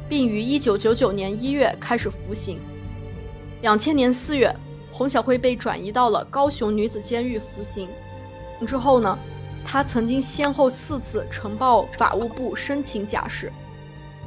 [0.06, 2.60] 并于一九九九年一月开始服刑。
[3.62, 4.54] 两千年四月，
[4.92, 7.88] 洪小慧被转移到了高雄女子监狱服刑。
[8.66, 9.18] 之后呢，
[9.64, 13.50] 她曾经先后四次呈报法务部申请假释，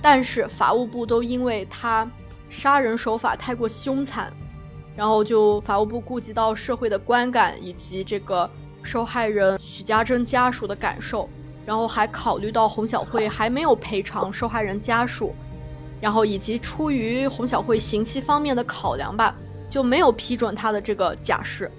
[0.02, 2.10] 但是法务部都因为她
[2.50, 4.34] 杀人手法太过凶残，
[4.96, 8.50] 然后就法务部顾及到社会的观感以及这个。
[8.90, 11.30] 受害人许家珍家属的感受，
[11.64, 15.36] 然后还考虑到洪小慧还没有赔偿受害人家属，
[16.02, 19.36] 然后以及出于洪小慧刑期方面的考量吧，
[19.70, 21.72] 就没有批准他的这个假释。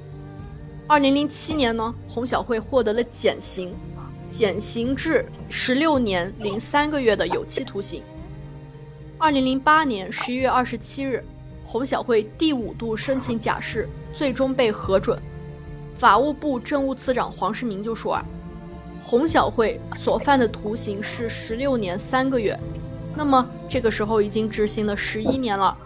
[0.86, 3.74] 二零零七年呢，洪小慧获得了减刑，
[4.30, 8.04] 减刑至十六年零三个月的有期徒刑。
[9.18, 11.24] 二零零八年十一月二十七日，
[11.64, 15.20] 洪小慧第五度申请假释，最终被核准。
[16.00, 18.24] 法务部政务次长黄世明就说啊，
[19.02, 22.58] 洪小慧所犯的徒刑是十六年三个月，
[23.14, 25.76] 那么这个时候已经执行了十一年了，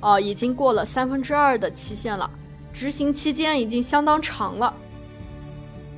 [0.00, 2.28] 呃，已经过了三分之二的期限了，
[2.72, 4.74] 执行期间已经相当长了。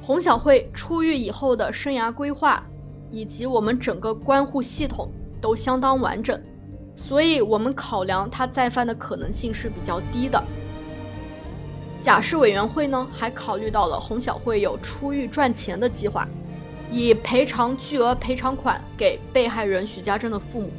[0.02, 2.62] 洪小慧出狱以后的生涯规划，
[3.11, 6.38] 以及我们整个关护系统都相当完整，
[6.94, 10.44] 所以我们考量他再犯的可能性是比较低的。
[12.03, 16.27] 假释委员会呢，还考虑到了洪小慧有出狱赚钱的计划，
[16.91, 20.73] 以赔偿巨额赔偿款给被害人许家珍的父母。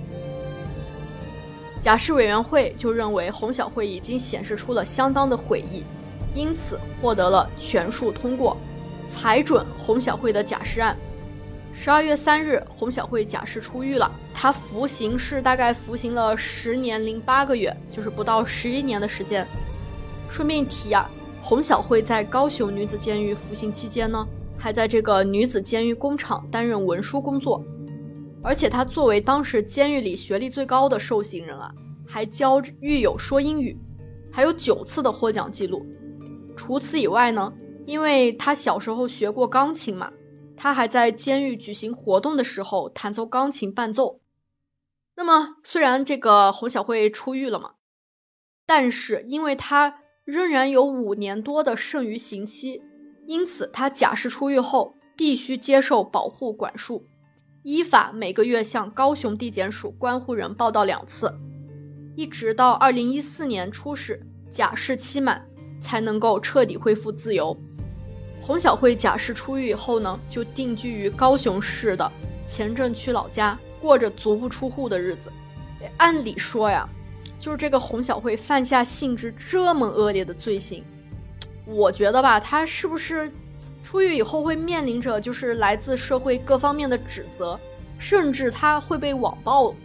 [1.80, 5.86] 假释委员会就认为洪小慧已经显示出了相当的悔意，
[6.36, 8.58] 因此获得了全数通过，
[9.08, 10.98] 裁准洪小慧的假释案。
[11.74, 19.48] 十二月三日，洪小慧假释出狱了，她服刑是大概服刑了十年零八个月，就是不到十一年的时间。
[20.34, 21.08] 顺便提啊，
[21.44, 27.64] 洪小慧在高雄女子监狱服刑期间呢，还在这个女子监狱工厂担任文书工作，
[28.42, 31.72] 而且她作为当时监狱里学历最高的受刑人啊，
[32.08, 33.78] 还教狱友说英语，
[34.32, 35.86] 还有九次的获奖记录。
[36.58, 37.54] 除此以外呢，
[37.86, 40.12] 因为她小时候学过钢琴嘛，
[40.58, 44.20] 她还在监狱举行活动的时候弹奏钢琴伴奏。
[45.16, 47.74] 那么，虽然这个洪小慧出狱了嘛，
[48.66, 50.00] 但是因为她。
[50.26, 52.82] 仍然有五年多的剩余刑期，
[53.28, 57.06] 因此他假释出狱后必须接受保护管束，
[57.64, 61.34] 依法每个月向高雄地检署关护人报到两次，
[62.16, 65.46] 一直到二零一四年初始假释期满，
[65.82, 67.56] 才能够彻底恢复自由。
[68.42, 72.10] 洪小慧假释出狱以后呢，就定居于高雄市的
[72.48, 75.30] 前镇区老家，过着足不出户的日子。
[75.98, 76.88] 按理说呀。
[77.44, 80.82] 就是这个洪小慧犯下性质这么恶劣的罪行，
[81.66, 83.30] 我觉得吧，她是不是
[83.84, 87.60] 出狱以后会面临着就是来自社会各方面的指责，
[88.00, 89.76] 甚至她会被网暴？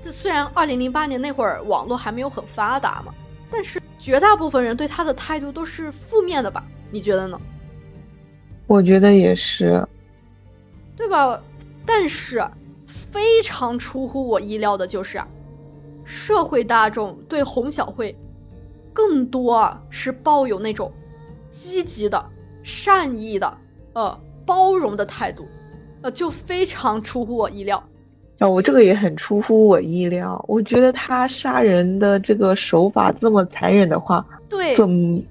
[0.00, 3.12] 这虽然二零零八年那会儿网络还没有很发达嘛，
[3.50, 6.64] 但是绝大部分人对她的态度都是负面的吧？
[6.90, 7.38] 你觉得呢？
[8.66, 9.86] 我觉得也是，
[10.96, 11.38] 对吧？
[11.84, 12.42] 但是
[12.88, 15.28] 非常出乎我意料的就是啊。
[16.04, 18.16] 社会大众对洪小慧，
[18.92, 20.92] 更多是抱有那种
[21.50, 22.24] 积极的、
[22.62, 23.56] 善意的、
[23.94, 25.46] 呃包容的态度，
[26.02, 27.82] 呃，就非常出乎我意料。
[28.38, 30.44] 啊，我这个也很出乎我意料。
[30.46, 35.22] 我觉得他杀人的这个手法这么残忍的话，对，怎么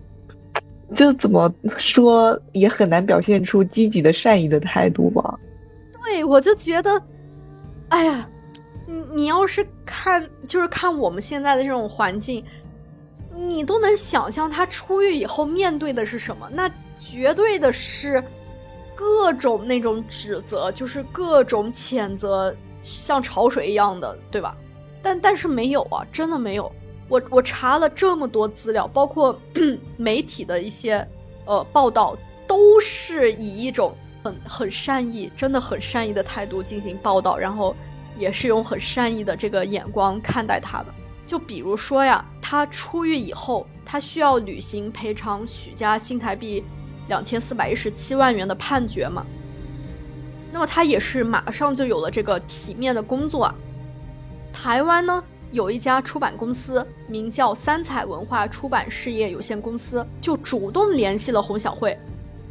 [0.96, 5.38] 就怎么说也很难表现出积极的、善意的态度吧？
[6.04, 7.02] 对，我就觉得，
[7.90, 8.28] 哎呀。
[9.12, 12.44] 你要是看，就是看我们现在的这种环境，
[13.34, 16.50] 你都能想象他出狱以后面对的是什么？
[16.52, 18.24] 那绝对的是
[18.96, 24.56] 各种那种指责，就是各种谴责，像潮水一样的，对吧？
[25.02, 26.72] 但但是没有啊，真的没有。
[27.10, 29.38] 我我查了这么多资料，包括
[29.98, 31.06] 媒体的一些
[31.46, 37.76] 呃报道，都是以一种很很善意，真的很善意的态度进行报道，然后。
[38.18, 40.86] 也是用很善意的这个眼光看待他的。
[41.26, 46.64] 就比如说呀，他出狱以后，他需要履行赔偿许家新台币
[47.08, 49.26] 两千四百一十七万元的判决嘛。
[50.52, 53.46] 那么他也是马上就有了这个体面的工作。
[53.46, 53.56] 啊。
[54.52, 61.98] 台湾呢有一家出版公司，名叫三彩文化出版事业有限公司，就主动联系了洪小慧，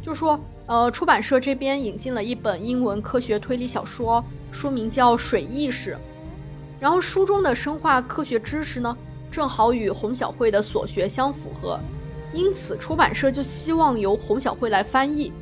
[0.01, 0.39] 就说。
[0.65, 4.23] 呃，出版社这边引进了一本英文科学推理小说，
[4.53, 5.91] 书名叫《水意识》，
[6.79, 8.95] 然后书中的生化科学知识呢，
[9.31, 11.79] 正好与洪小慧的所学相符合，
[12.31, 15.33] 因此出版社就希望由洪小慧来翻译。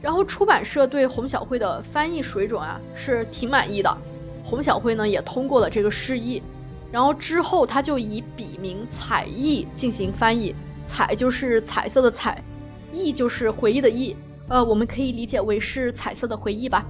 [0.00, 3.98] 然后出版社对洪小慧的翻译水准啊是挺满意的，
[4.42, 6.42] 洪小慧呢也通过了这个试译，
[6.90, 10.54] 然后之后他就以笔名彩艺进行翻译，
[10.86, 12.42] 彩就是彩色的彩，
[12.90, 14.16] 忆就是回忆的忆。
[14.48, 16.84] 呃，我们可以理解为是彩色的回忆吧，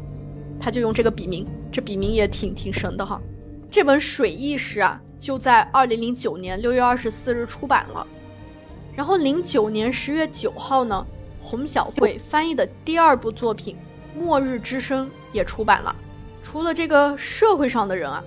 [0.62, 3.20] 他就用这个笔名，这笔名也挺挺神的哈。
[3.68, 8.06] 这本《水意识》啊，就在二零零九年六月二十四日出版了。
[8.94, 11.04] 然后零九年十月九号呢，
[11.40, 13.76] 洪小慧翻译的第二部作品
[14.18, 15.94] 《末日之声》也出版了。
[16.44, 18.22] 除了这个社会上的人啊，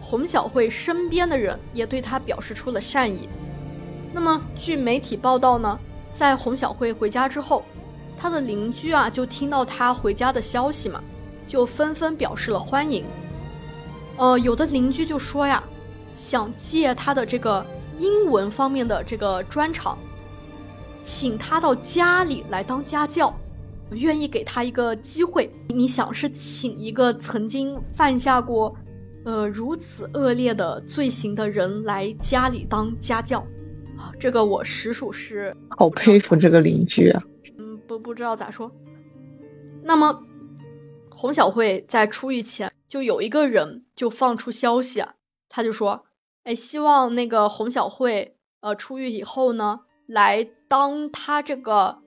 [0.00, 3.28] 洪小慧身边的人也对他表示出了善意。
[4.12, 5.76] 那么据媒体报道呢，
[6.14, 7.64] 在洪小慧回家之后。
[8.22, 11.02] 他的邻居啊，就听到他回家的消息嘛，
[11.50, 13.04] 就纷纷表示了欢迎。
[14.16, 15.60] 呃，有的邻居就说呀，
[16.14, 17.66] 想借他的这个
[17.98, 19.98] 英文方面的这个专长，
[21.02, 23.34] 请他到家里来当家教，
[23.90, 25.50] 愿意给他一个机会。
[25.70, 28.72] 你想是请一个曾经犯下过，
[29.24, 33.40] 呃如此恶劣的罪行的人来家里当家教
[33.98, 34.12] 啊？
[34.20, 37.20] 这个我实属是好佩服这个邻居啊。
[37.58, 38.70] 嗯不不知道咋说。
[39.82, 40.22] 那么，
[41.20, 45.16] 洪小慧在出狱前就有一个人就放出消息啊，
[45.50, 46.06] 他就说，
[46.44, 51.98] 哎，希望那个洪小慧，呃，出狱以后呢，来当他这个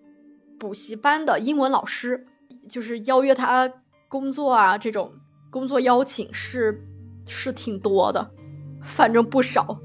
[0.58, 2.26] 补习班的英文老师，
[2.68, 3.72] 就是邀约他
[4.10, 5.14] 工作啊，这种
[5.52, 6.84] 工作邀请是
[7.28, 8.32] 是挺多的，
[8.82, 9.78] 反正不少，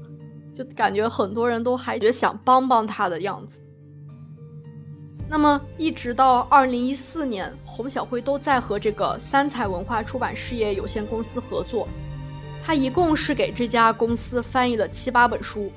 [0.55, 3.61] 就感觉很多人都还觉得想帮帮他的样子。
[5.31, 11.87] 那么，一直到二零一四年，洪小辉都在和这个三彩文化出版事业有限公司合作。
[12.65, 15.71] 他一共是给这家公司翻译了七八本书。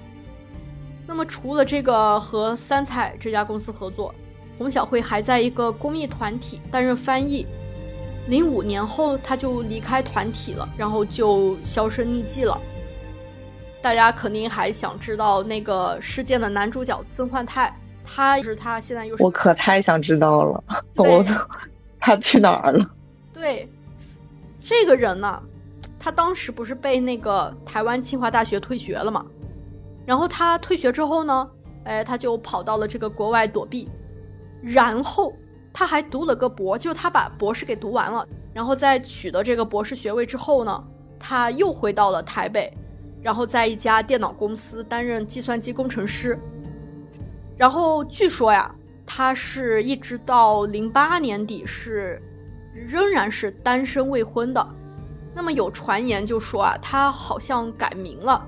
[1.07, 4.15] 那么，除了这个和三彩这家公司合作，
[4.57, 7.47] 洪小辉还在一个公益团体担任翻译。
[8.29, 12.59] 零五年后，他就离开团体了，然后就销声匿迹了。
[13.83, 17.77] 大家肯定还想知道那个事件的男主角曾焕泰。
[18.05, 20.65] 他就是他，现在又是我可太想知道了，
[20.97, 21.25] 我
[22.01, 22.91] 他去哪儿了？
[23.33, 23.69] 对，
[24.59, 25.43] 这个人呢，
[25.99, 29.25] 他当时不是被那个台湾清华大学退学了嘛？
[30.05, 31.49] 然后他退学之后呢，
[31.85, 33.89] 哎，他就跑到了这个国外躲避，
[34.63, 35.33] 然后
[35.73, 40.85] 他还读了个博，就他把博士给读完了，然后在取得这个博士学位之后呢，
[41.19, 42.73] 他又回到了台北，
[43.23, 46.39] 然后在一家电脑公司担任计算机工程师。
[47.57, 48.75] 然后据说呀，
[49.07, 52.21] 他是一直到零八年底是
[52.75, 54.67] 仍然是单身未婚的。
[55.35, 58.45] 那么有传言就说啊，他好像改名了，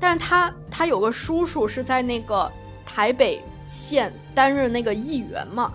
[0.00, 2.50] 但是他他有个叔叔是在那个
[2.84, 5.72] 台北县担任那个议员嘛，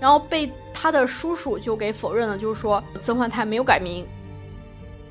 [0.00, 4.06] 然后被他的叔叔就给否认了，就是说曾焕泰没有改名，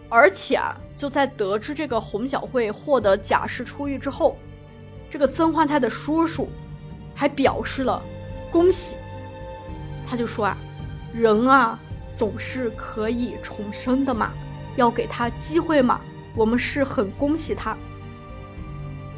[0.08, 4.38] 而且啊，就在得知这个洪小慧获得假释出狱之后。
[5.10, 6.48] 这个曾焕泰的叔叔
[7.16, 8.02] 还表示了
[8.52, 8.98] 恭喜，
[10.06, 10.58] 他就说啊，
[11.14, 11.80] 人啊
[12.16, 14.32] 总是可以重生的嘛，
[14.76, 16.00] 要给他机会嘛，
[16.36, 17.78] 我们是很恭喜他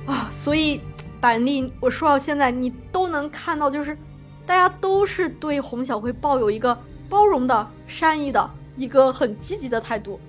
[0.05, 0.29] 啊。
[0.31, 0.81] 所以
[1.19, 3.97] 板栗，我说到现在，你都能看到，就是
[4.45, 6.77] 大家都是对洪小辉抱有一个
[7.09, 10.19] 包容的、善意的一个很积极的态度，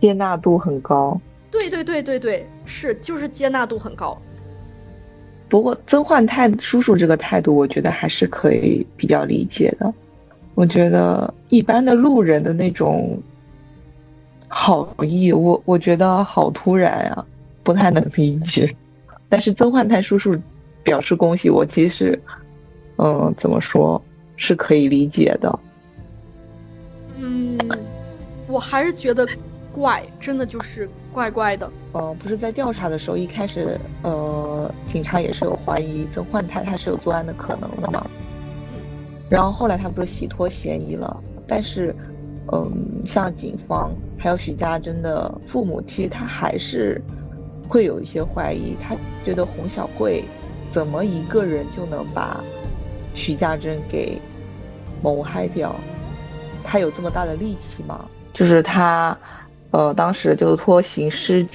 [0.00, 1.20] 接纳度很高。
[1.50, 4.20] 对对对对对，是就是接纳度很高。
[5.50, 9.92] 不过曾焕泰叔叔这个态度，我觉得还是可以比较理解的。
[10.54, 13.20] 我觉得一般的路人的那种
[14.46, 17.26] 好意，我我觉得好突然啊，
[17.64, 18.74] 不太能理解。
[19.28, 20.36] 但是曾焕泰叔叔
[20.84, 22.20] 表示恭喜，我其实，
[22.96, 24.00] 嗯，怎么说
[24.36, 25.58] 是可以理解的。
[27.18, 27.58] 嗯，
[28.46, 29.26] 我还是觉得
[29.72, 31.70] 怪，真的就是怪怪的。
[31.92, 38.06] 呃，不是在调查的时候，一开始呃，警察也是有怀疑曾焕泰他是有作案的可能的嘛。
[39.28, 41.16] 然后后来他不是洗脱嫌疑了，
[41.46, 41.94] 但是，
[42.52, 47.00] 嗯，像警方还有许家珍的父母，其实他还是
[47.68, 50.24] 会有一些怀疑，他觉得洪小贵
[50.72, 52.40] 怎么一个人就能把
[53.14, 54.20] 许家珍给
[55.00, 55.74] 谋害掉？
[56.64, 58.04] 他有这么大的力气吗？
[58.32, 59.16] 就是他，
[59.70, 61.46] 呃，当时就拖行尸。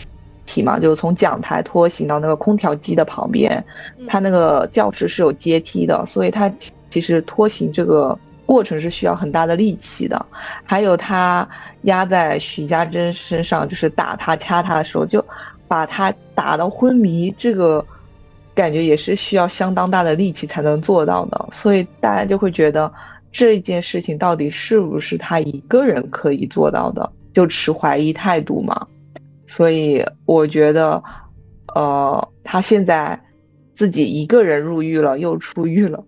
[0.47, 3.66] 体嘛，就是从讲台拖行到那个空调机的旁边，
[4.07, 6.47] 他那个教室是有阶梯的，所以他
[6.91, 10.24] 其实拖行这个过程是需要很大的力气的。
[10.63, 11.49] 还有他
[11.82, 15.26] 压在徐家珍身上，就是打他掐他的时候，就
[15.68, 17.84] 把他打到昏迷，这个
[18.53, 21.47] 感觉也是需要相当大的力气才能做到的。
[21.51, 22.93] 所以大家就会觉得
[23.32, 28.88] 这件事情到底是不是他一个人可以做到的，就持怀疑态度嘛。
[29.45, 31.03] 所以我觉得，
[31.75, 33.21] 呃，他现在
[33.75, 36.03] 自己一个人入狱了，又出狱了。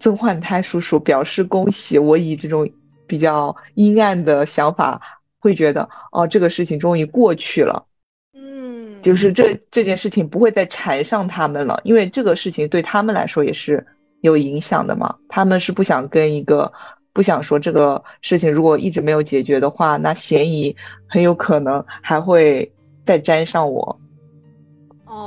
[0.00, 1.98] 曾焕泰叔叔表示恭喜。
[1.98, 2.70] 我以这种
[3.06, 7.84] 比较阴暗的想法，会觉得，哦，这个事情终于过去了。
[8.32, 13.86] 嗯，就是这这件事情不会再缠上他们了，因为这个事情对他们来说也是
[14.20, 15.16] 有影响的嘛。
[15.28, 16.72] 他们是不想跟一个，
[17.12, 22.72] 不想说这个事情如果一直没有解决的话，那嫌疑很有可能还会。
[23.08, 23.98] 再沾上我，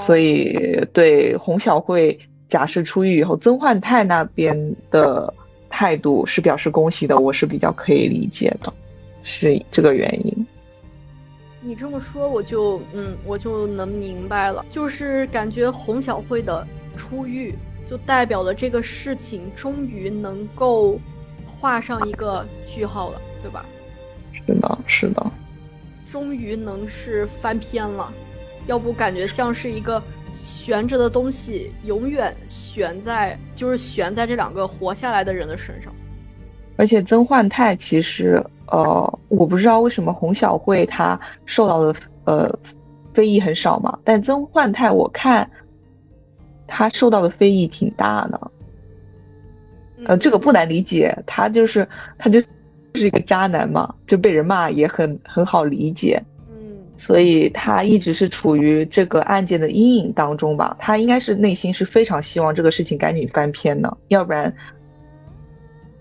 [0.04, 5.34] 所以对洪小慧假释出狱以后，曾焕泰那边的
[5.68, 8.72] 态度是表示恭喜的，我是比较可以理解的，
[9.24, 10.46] 是这个原因。
[11.60, 16.64] 你这么说，我就嗯，我就能明白了，就是感觉洪小慧的
[16.96, 17.52] 出狱，
[17.90, 21.00] 就代表了这个事情终于能够
[21.62, 23.64] 画上一个句号了，对吧？
[24.34, 25.24] 是的，是的。
[26.10, 28.12] 终于能是翻篇了，
[28.66, 30.02] 要不感觉像是一个
[30.34, 35.94] 悬着的东西，永远悬在就是悬在这两个活下来的人的身上。
[36.78, 42.60] 而且曾焕泰其实，呃，我不知道为什么洪小慧她受到的呃
[43.14, 44.00] 非议很少嘛。
[44.04, 45.48] 但曾焕泰我看
[46.68, 48.52] 他受到的非议挺大的，
[50.06, 51.88] 呃，这个不难理解，他就是
[52.18, 52.42] 他就
[52.96, 56.22] 是一个渣男嘛，就被人骂也很很好理解。
[56.50, 60.76] 嗯，所以他一直是处于这个案件的阴影当中吧。
[60.80, 64.54] 他应该是内心是非常希望这个事情赶紧翻篇的，要不然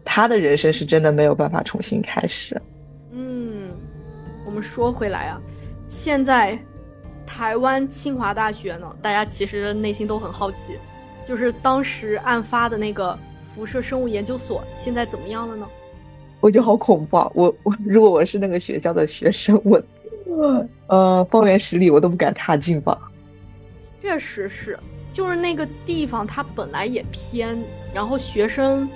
[0.05, 2.61] 他的人生是真的没有办法重新开始。
[3.13, 3.71] 嗯，
[4.45, 5.41] 我们说回来啊，
[5.89, 6.59] 现在
[7.27, 10.75] 台湾清华大学呢，大家其实内心都很好奇，
[11.25, 13.17] 就是当时案发的那个
[13.61, 15.69] 辐射生物研究所现在怎么样了呢？
[16.41, 17.31] 我觉得好恐怖啊！
[17.35, 19.79] 我我如果我是那个学校的学生，我
[20.87, 22.99] 呃方圆十里我都不敢踏进吧。
[24.01, 24.79] 确实是，
[25.13, 28.89] 就是那个地方它本来也偏，然后学生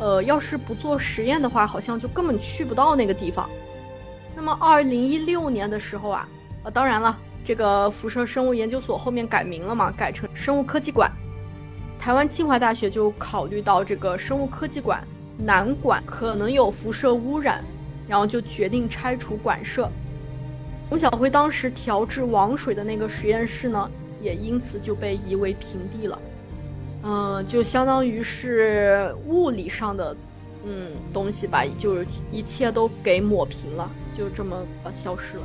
[0.00, 3.48] 呃要是不做实验的话，好像就根本去不到那个地方。
[4.34, 6.28] 那么二零一六年的时候啊，
[6.64, 11.08] 呃当然了，这个辐射生物研究所后面改名了嘛，改成生物科技馆。
[11.98, 15.02] 台湾清华大学就考虑到这个生物科技馆。
[15.40, 17.62] 南馆可能有辐射污染，
[18.08, 19.88] 然后就决定拆除馆舍。
[20.88, 23.88] 洪小辉当时调制王水的那个实验室呢，
[24.20, 26.18] 也因此就被夷为平地了。
[27.04, 30.16] 嗯，就相当于是物理上的
[30.64, 35.42] 嗯东西吧，就是一切都给抹平了，就这么呃消失了。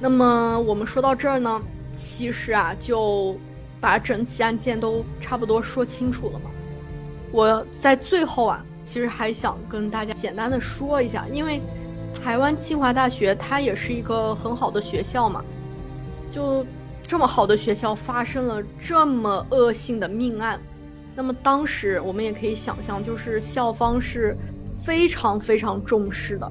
[0.00, 1.62] 那么我们说到这儿呢，
[1.96, 3.36] 其实啊就
[3.80, 6.50] 把整起案件都差不多说清楚了嘛。
[7.30, 8.64] 我在最后啊。
[8.84, 11.60] 其实还想跟大家简单的说一下，因为
[12.24, 15.44] 台湾清华大学它也是一个很好的学校嘛，
[16.32, 16.64] 就
[17.02, 20.58] 这么好的学校发生了这么恶性的命案，
[21.14, 24.34] 那么当时我们也可以想象，就是校方是
[24.82, 26.50] 非常非常重视的。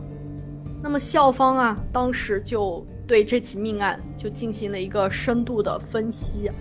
[0.83, 6.51] 那么校方啊，当时就对这起命案就进行了一个深度的分析，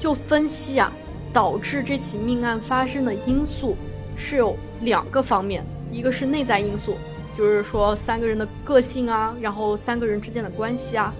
[0.00, 0.92] 就分析啊，
[1.32, 3.76] 导致这起命案发生的因素。
[4.22, 6.98] 是有两个方面，一个是内在因素，
[7.38, 11.10] 就是说三个人的个性啊，然后三个人之间的关系啊，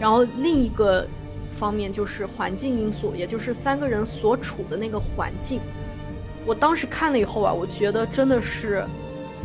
[0.00, 1.06] 然后另一个
[1.54, 5.60] 方面就是环境因素，也就是三个人所处的那个环境。
[6.46, 8.82] 我当时看了以后啊，我觉得真的是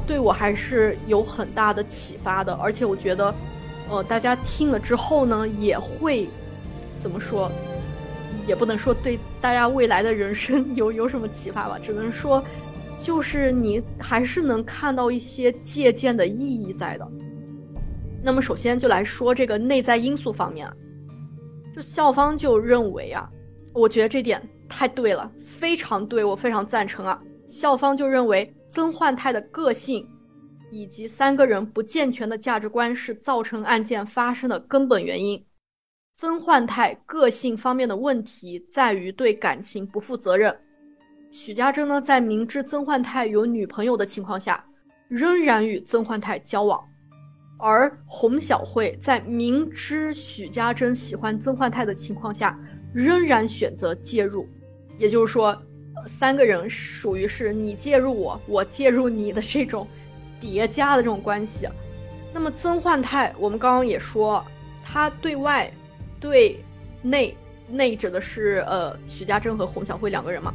[0.08, 3.36] 对我还是有很大的启发的，而且我觉得，
[3.89, 6.30] 呃，大家听了之后呢，也会
[6.98, 7.52] 怎么说，
[8.52, 12.43] 也不能说对大家未来的人生 有有什么启发吧，只能说。
[13.04, 17.08] 就是你还是能看到一些借鉴的意义在的。
[18.22, 20.74] 那么首先就来说这个内在因素方面啊，
[21.76, 23.28] 就校方就认为啊，
[23.74, 24.39] 我觉得这点
[24.70, 27.20] 太对了，非常对，我非常赞成啊。
[27.47, 30.08] 校方就认为曾焕泰的个性
[30.70, 35.43] 以及三个人不健全的价值观是造成案件发生的根本原因。
[36.22, 40.55] 曾焕泰个性方面的问题在于对感情不负责任。
[41.32, 44.63] 许家珍呢，在明知曾焕泰有女朋友的情况下，
[45.07, 46.80] 仍然与曾焕泰交往；
[47.57, 52.55] 而洪小慧在明知许家珍喜欢曾焕泰的情况下，
[52.93, 54.47] 仍然选择介入。
[54.99, 55.59] 也就是说，
[56.05, 59.88] 三个人属于是你介入我，我介入你的这种
[60.39, 61.67] 叠加的这种关系。
[62.32, 64.45] 那么曾焕泰，我们刚刚也说，
[64.86, 65.72] 他对外、
[66.22, 66.63] 对
[67.01, 67.36] 内，
[67.67, 70.53] 内指的是呃许家珍和洪小慧两个人嘛。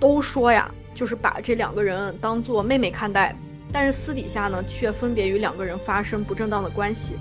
[0.00, 3.36] 都说呀，就是把这两个人当做妹妹看待，
[3.72, 7.14] 但是私底下呢，却分别与两个人发生不正当的关系，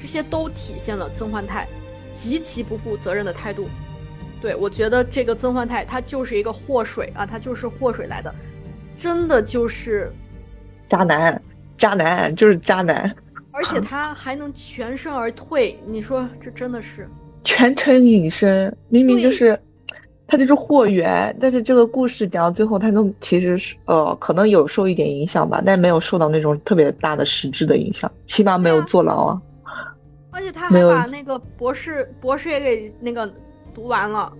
[0.00, 1.66] 这些都体现了曾焕泰
[2.14, 3.68] 极其不负责任的态度。
[4.42, 8.34] 对我觉得这个曾焕泰他就是一个祸水啊，他就是祸水来的，
[8.98, 10.12] 真的就是
[10.88, 11.42] 渣男，
[11.78, 13.16] 渣男就是渣男，
[13.52, 17.08] 而且他还能全身而退，你说这真的是
[17.44, 19.60] 全程隐身，明明就是。
[20.32, 29.42] 他就是货源，但是这个故事讲到最后，他都其实是呃，可能有受一点影响吧，但没有受到那种特别大的实质的影响，起码没有坐牢啊。
[30.30, 33.28] 而且他还把那个博士博士也给那个
[33.74, 34.32] 读完了。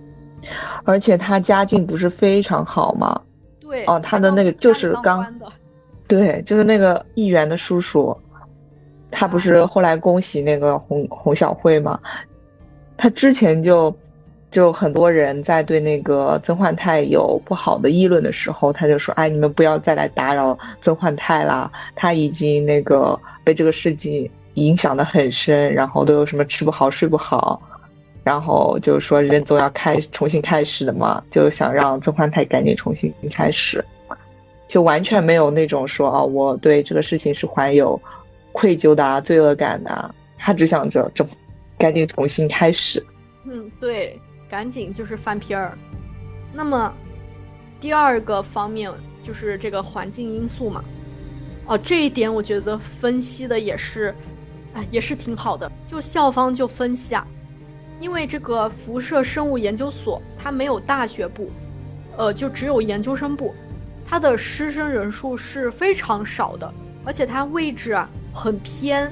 [0.85, 3.21] 而且他家境不是非常好吗？
[3.59, 3.83] 对。
[3.83, 5.25] 哦，他的那个就是刚，
[6.07, 8.17] 对，就是那个议员的叔叔，
[9.11, 11.99] 他不是后来恭喜那个洪洪小慧吗？
[12.97, 13.95] 他之前就。
[14.51, 27.61] 就很多人在对那个曾焕泰有不好的议论的时候，他就说：“哎，你们不要再来打扰曾焕泰了，他已经那个被这个事情影响的很深，然后都有什么吃不好睡不好，
[28.25, 33.85] 然后就是说人总要开重新开始的嘛，就想让曾焕泰赶紧重新开始，
[34.67, 37.97] 就完全没有那种说啊，我对这个事情是怀有
[38.51, 41.25] 愧疚的、罪恶感的，他只想着这
[41.77, 43.05] 赶紧重新开始。”
[43.45, 45.77] 嗯，对，赶紧就是翻篇儿。
[46.53, 46.93] 那么
[47.79, 48.91] 第二个方面
[49.23, 50.83] 就是这个环境因素嘛。
[51.65, 54.13] 哦，这一点我觉得分析的也是，
[54.73, 55.71] 哎，也是挺好的。
[55.89, 57.25] 就校方就分析啊，
[57.99, 61.49] 因为这个辐射生物研究所它没有大学部，
[62.17, 63.53] 呃，就只有研究生部，
[64.05, 66.73] 它的师生人数是非常少的，
[67.05, 69.11] 而且它位置啊很偏，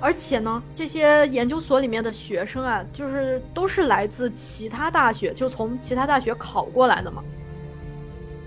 [0.00, 7.22] 而且呢，这些研究所里面的学生啊，就是都是来自其他大学，就从其他大学考过来的嘛。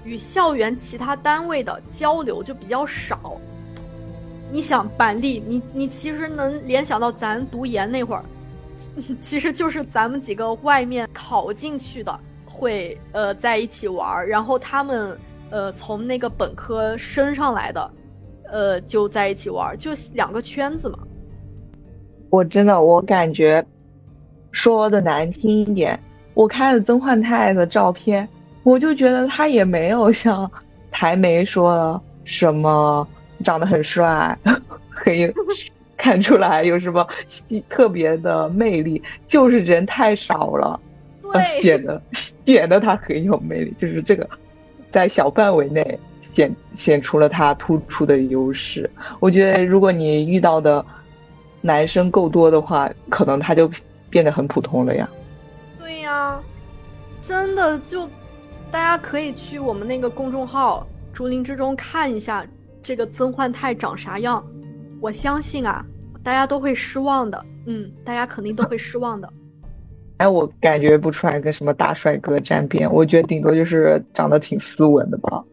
[0.05, 3.37] 与校园其他单位的交流就比较少。
[4.51, 8.25] 你想，板栗，你你其实能联想到咱读研那会儿，
[9.21, 15.15] 其实就是咱们几个外面考进去的会呃在一起玩，然后他们
[15.51, 17.91] 呃从那个本科升上来的，
[18.51, 20.99] 呃就在一起玩儿，就两个圈子嘛。
[22.29, 23.65] 我真的，我感觉
[24.51, 25.99] 说的难听一点，
[26.33, 28.27] 我看了曾焕泰的照片。
[28.63, 30.49] 我就觉得他也没有像
[30.91, 33.07] 台媒说什么
[33.43, 34.37] 长得很帅，
[34.89, 35.33] 很
[35.97, 37.07] 看出来有什么
[37.69, 40.79] 特别的魅力，就是人太少了，
[41.61, 41.99] 显得
[42.45, 44.29] 显得他很有魅力，就是这个
[44.91, 45.97] 在小范围内
[46.33, 48.89] 显显出了他突出的优势。
[49.19, 50.85] 我觉得如果你遇到的
[51.61, 53.69] 男生够多的话，可能他就
[54.09, 55.09] 变得很普通了呀。
[55.79, 56.39] 对呀，
[57.21, 58.07] 真的就。
[58.71, 62.45] 大家可以去我们那个公众号“竹林之中”看一下
[62.83, 64.45] 这个曾焕泰长啥样。
[65.01, 65.83] 我相信啊，
[66.23, 67.43] 大家都会失望的。
[67.65, 69.27] 嗯，大家肯定都会失望的。
[70.17, 75.43] 哎，我感觉不出来跟什么大帅哥沾边，我觉得顶多就是长得挺斯文的吧。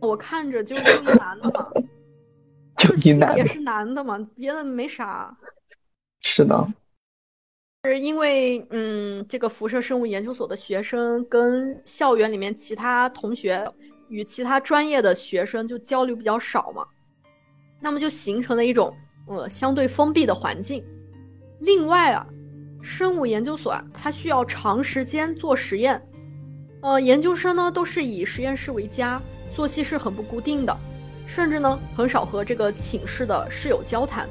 [0.00, 0.80] 我看着就一
[1.18, 1.70] 男的嘛，
[2.78, 5.36] 就一男也是男的嘛，别的没啥。
[6.22, 6.66] 是的。
[7.84, 13.66] 是因为，嗯，这个辐射生物研究所的学生跟校园里面其他同学
[14.08, 16.84] 与其他专业的学生就交流比较少嘛，
[17.80, 18.94] 那么就形成了一种
[19.26, 20.84] 呃相对封闭的环境。
[21.60, 22.26] 另外啊，
[22.82, 26.06] 生物研究所啊，它需要长时间做实验，
[26.82, 29.20] 呃，研究生呢都是以实验室为家，
[29.54, 30.76] 作息是很不固定的，
[31.26, 34.28] 甚至呢很少和这个寝室的室友交谈，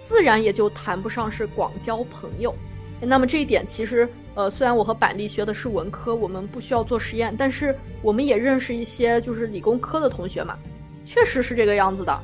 [0.00, 2.54] 自然也就谈不上是广交朋友。
[3.00, 10.58] 那么这一点其实，呃，虽然我和板栗学的是文科，我们不需要做实验，但是我们也认识一些就是理工科的同学嘛，
[11.06, 12.20] 确实是这个样子的。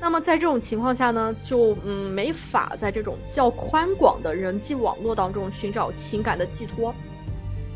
[0.00, 6.94] 那么在这种情况下呢，就嗯没法在这种较宽广的人际网络当中寻找情感的寄托。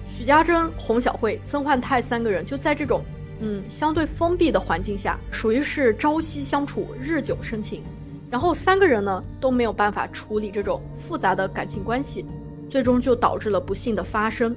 [0.09, 3.03] 许家珍、洪小慧、曾焕泰三个人就在这种
[3.41, 7.83] 嗯相对封闭的环境下，属于是朝夕相处，日久生情。
[8.31, 12.25] 然后三个人呢都没有办法处理这种复杂的感情关系，
[12.69, 14.55] 最终就导致了不幸的发生。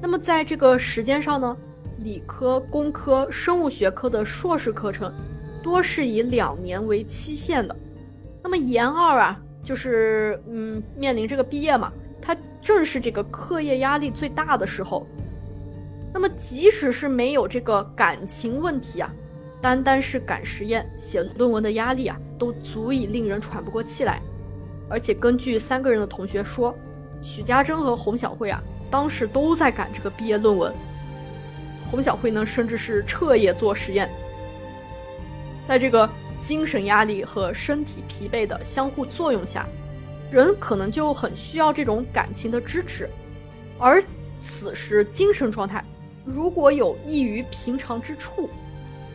[0.00, 1.56] 那么在这个时间上呢，
[1.98, 5.12] 理科、工科、生物学科的硕士课程
[5.62, 7.74] 多是以两年为期限的。
[8.40, 11.92] 那么研二啊，就是嗯面临这个毕业嘛，
[12.22, 15.04] 它正是这个课业压力最大的时候。
[16.16, 19.12] 那么即使是没有这个感情问题啊。
[19.60, 24.18] 单单是赶实验、写论文的压力啊，都足以令人喘不过气来。
[24.88, 26.74] 而且根据三个人的同学说，
[27.20, 30.72] 许家珍和洪小慧啊，当时都在赶这个毕业论文。
[31.90, 34.08] 洪小慧呢，甚至是彻夜做实验。
[35.66, 36.08] 在这个
[36.40, 39.66] 精神压力和身体疲惫的相互作用下，
[40.30, 43.06] 人可能就很需要这种感情的支持。
[43.78, 44.02] 而
[44.40, 45.84] 此时精神状态
[46.26, 48.50] 如果有异于平常之处，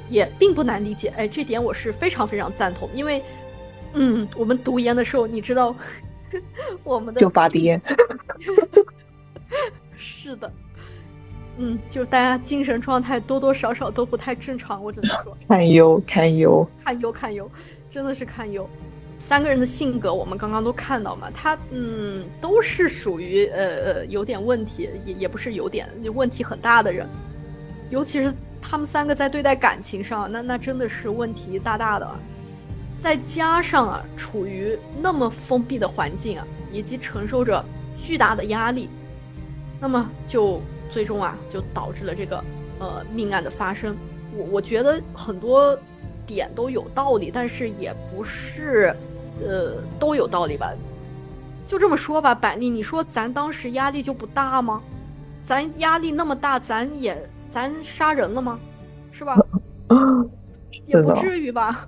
[0.10, 3.22] 也并不难理解，哎，这点我是非常非常赞同，因为，
[3.94, 5.76] 嗯，我们读研的时候，你知道，
[6.84, 7.80] 我们的就发癫，
[9.98, 10.52] 是的，
[11.58, 16.66] 嗯，就是大家精神状态多多少少都不太正常，我只能说，堪忧堪忧。
[16.84, 17.52] 堪忧堪忧，
[17.90, 18.70] 真的是堪忧。
[19.32, 27.08] 三个人的性格我们刚刚都看到嘛，他嗯都是属于呃呃有点问题，也也不是有点问题很大的人，
[27.90, 28.34] 尤其是。
[28.62, 32.08] 他们三个在对待感情上，那那真的是问题大大的。
[33.00, 37.66] 再加上啊，处于那么封闭的环境啊，以及承受着
[38.00, 38.88] 巨大的压力，
[39.80, 40.62] 那么就
[40.92, 42.44] 最终啊，就导致了这个
[42.78, 43.98] 呃命案的发生。
[44.38, 45.76] 我我觉得很多
[46.28, 48.96] 点都有道理，但是也不是
[49.48, 50.72] 呃都有道理吧。
[51.68, 54.82] 就这么说吧，板栗，你说咱当时压力就不大吗？
[55.44, 57.18] 咱压力那么大，咱也。
[57.54, 58.58] 咱杀人了吗？
[59.12, 59.38] 是吧？
[60.86, 61.86] 也不至于吧。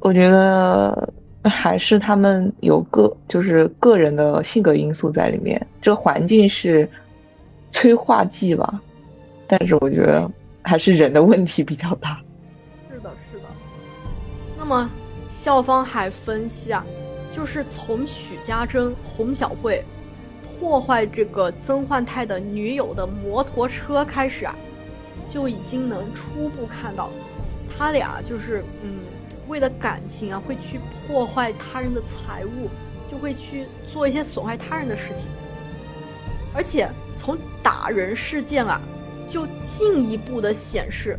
[0.00, 1.12] 我觉得
[1.44, 6.88] 还是他们有个就是个人的性格因素在里面，这环境是
[7.70, 8.80] 催化剂吧，
[9.46, 10.28] 但是我觉得
[10.60, 12.20] 还是人的问题比较大。
[12.90, 13.44] 是的，是的。
[14.58, 14.90] 那么
[15.42, 16.86] 校方还分析啊，
[17.34, 19.84] 就是从许家珍、洪小慧
[20.60, 24.54] 破坏这个曾焕泰的女友的摩托车开始啊，
[25.28, 27.10] 就已经能初步看到
[27.76, 29.00] 他俩就是嗯。
[29.48, 30.78] 为了感情啊，会去
[31.08, 32.70] 破坏他人的财物，
[33.10, 35.26] 就会去做一些损害他人的事情。
[36.54, 36.88] 而且
[37.20, 38.80] 从打人事件啊，
[39.28, 41.18] 就进一步的显示，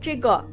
[0.00, 0.44] 这个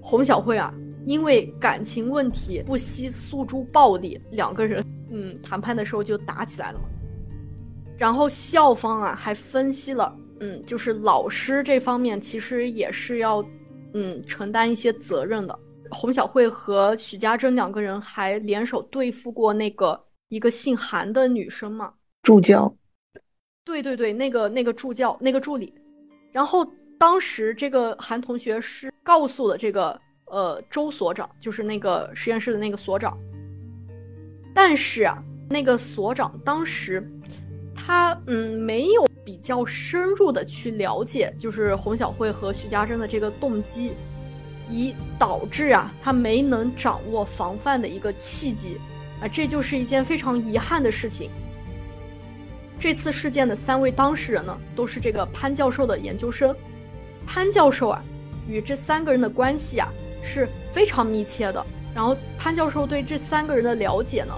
[0.00, 0.72] 洪小慧啊，
[1.06, 6.84] 因为感情问题不惜诉诸暴力，两个人嗯谈判的时候就打起来了嘛。
[7.96, 13.42] 然后校方啊还分析了，嗯，就是老师这方面其实也是要
[13.94, 15.58] 嗯承担一些责任的。
[15.92, 19.98] 洪小慧和许家珍两个人还联手对付过那个
[20.28, 21.92] 一个姓韩的女生嘛？
[22.24, 22.74] 助教。
[23.64, 25.72] 对对对，那个那个助教，那个助理。
[26.32, 26.66] 然后
[26.98, 33.18] 当时这个韩同学是告诉了这个呃周所长，就是那个实验室的那个所长。
[34.54, 37.06] 但是啊，那个所长当时
[37.74, 43.92] 他嗯没有比较深入的去了解，就是洪小慧和许家珍的这个动机。
[44.68, 48.76] 以导致啊，他没能掌握防范的一个契机，
[49.22, 51.30] 啊，这就是一件非常遗憾的事情。
[52.80, 56.52] 这次事件的三位当事人呢，都是这个潘教授的研究生。
[57.24, 58.02] 潘教授啊，
[58.48, 59.88] 与这三个人的关系啊
[60.26, 61.64] 是非常密切的。
[61.94, 64.34] 然后潘教授对这三个人的了解呢，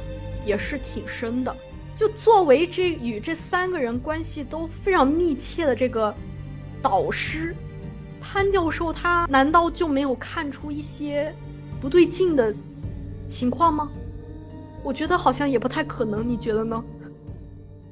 [0.47, 1.53] 也是挺深的。
[1.97, 6.15] 就作为这与这三个人关系都非常密切的这个
[6.81, 7.57] 导师。
[8.21, 11.35] 潘教授他难道就没有看出一些
[11.81, 12.55] 不对劲的
[13.27, 13.91] 情况吗？
[14.85, 16.85] 我觉得好像也不太可能，你觉得呢？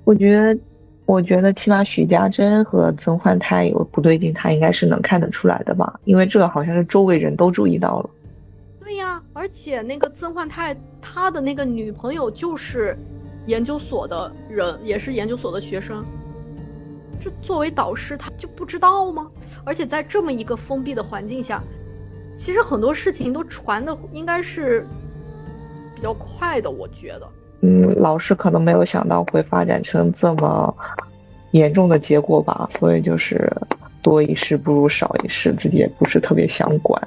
[0.04, 0.60] 我觉得，
[1.06, 5.98] 我觉得起码许家珍和曾焕泰有不对劲，他应该是能看得出来的吧？
[6.04, 8.10] 因为这个好像是周围人都注意到了。
[8.80, 12.98] 对呀，而且那个曾焕泰他的那个女朋友就是
[13.46, 16.04] 研究所的人，也是研究所的学生。
[17.20, 19.30] 这作为导师，他就不知道吗？
[19.64, 21.62] 而且在这么一个封闭的环境下，
[22.36, 24.84] 其实很多事情都传的应该是
[25.94, 27.28] 比较快的，我觉得。
[27.60, 30.74] 嗯，老师可能没有想到会发展成这么
[31.52, 33.50] 严重的结果吧，所以就是
[34.02, 37.00] 多一事不如少一事，自己也不是特别想管。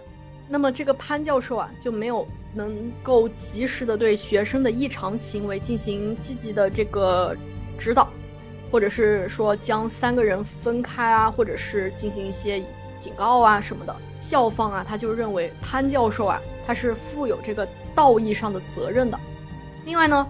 [0.48, 7.36] 那么这个潘教授啊，就没有能够及时的对学生的异常行为进行积极的这个
[7.78, 8.08] 指导。
[8.72, 12.60] 或者是说将三个人分开啊，或者是进行一些
[13.00, 19.20] 警告啊什么的，校方啊他就认为潘教授啊他是负有这个道义上的责任的。
[19.86, 20.28] 另外呢，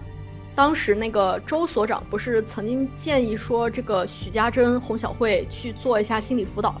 [0.54, 6.80] 当时那个周所长不是曾经建议说这个许家珍、洪小慧去做一下心理辅导，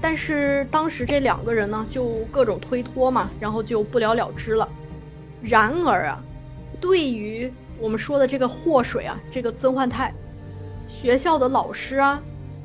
[0.00, 4.68] 但是当时这两个人呢就各种推脱嘛，然后就不了了之了。
[5.42, 6.22] 然而啊，
[6.80, 10.12] 对于我们说的这个祸水啊，这个曾焕泰。
[10.88, 12.22] 学校的老师啊，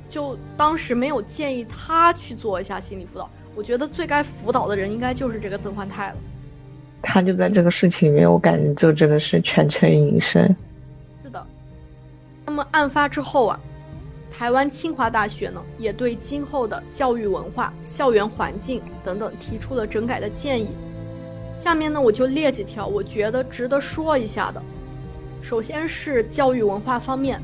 [0.09, 3.29] 就当时没有建议他去做一下心理辅导。
[3.55, 6.17] 我觉得最该辅导的人应该就是这个曾焕泰了。
[7.01, 10.55] 他就在这个事情里面，我感觉就真的是全程隐身。
[11.23, 11.45] 是的。
[12.45, 13.59] 那么案发之后啊，
[14.31, 20.69] 台湾清华大学呢，也对今后的教育文化、校园环境等等提出了整改的建议。
[21.57, 24.61] 下面呢，我就列几条我觉得值得说一下的。
[25.41, 27.41] 首先是教育文化方面。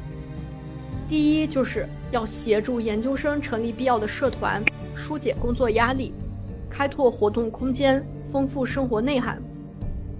[1.09, 4.61] 第一就是要协助研究生成立必要的社团，
[4.93, 6.13] 疏解工作压力，
[6.69, 9.41] 开拓活动空间，丰富生活内涵。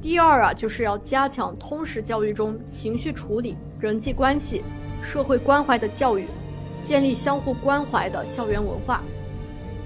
[0.07, 4.63] 第二啊，就是要加强通识教育中情绪处理、人际关系、
[5.03, 6.25] 社会关怀的教育，
[6.81, 9.03] 建立相互关怀的校园文化。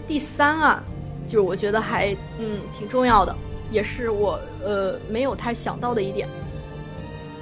[0.07, 0.83] 第三啊，
[1.25, 3.35] 就是我觉得还嗯挺重要的，
[3.71, 6.27] 也是我呃没有太想到的一点，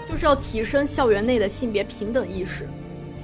[0.08, 2.66] 就是要提升校园内的性别平等意识。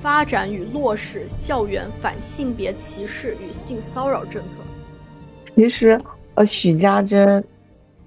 [0.01, 4.57] 发展与落实校园反性别歧视与性骚扰政策。
[5.55, 5.97] 其实，
[6.33, 7.41] 呃，许家珍，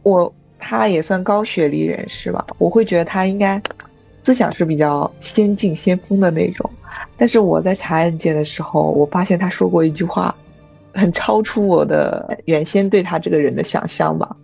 [0.02, 3.60] 我他也算高学历人士吧，我会觉得他应该
[4.24, 6.70] 思想是比较先进先锋的那种。
[7.16, 10.34] 但是我在查案件的时候，我发现他说过一句话，
[10.92, 14.36] 很超出我的原先对他这个人的想象吧。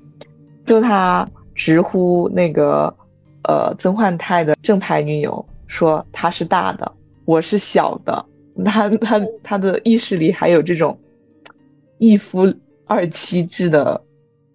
[0.67, 2.95] 就他直呼那个
[3.43, 6.93] 呃曾焕泰的正牌女友，说他是大的。
[7.27, 8.25] 我是小的，
[8.65, 10.99] 他他他的意识里还有这种
[11.99, 12.55] 一夫
[12.87, 14.03] 二妻制的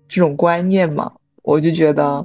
[0.08, 1.14] 这种观念吗？
[1.50, 2.24] 我就觉得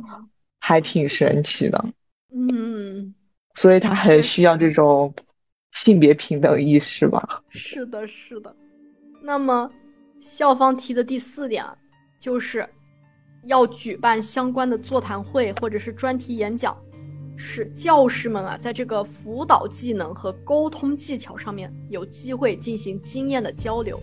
[0.61, 1.83] 还挺神奇的。
[2.31, 3.15] 嗯，
[3.55, 5.15] 所以他很需要这种
[5.73, 7.43] 性别平等意识吧？
[7.49, 8.55] 是的，是的。
[9.23, 9.71] 那么
[10.21, 11.75] 校方提的第四点啊，
[12.21, 12.69] 就是
[13.45, 16.77] 要举办相关的座谈会或者是专题演讲，
[17.35, 23.99] 使教师们啊在这个辅导技能和沟通技巧上面有机会进行经验的交流。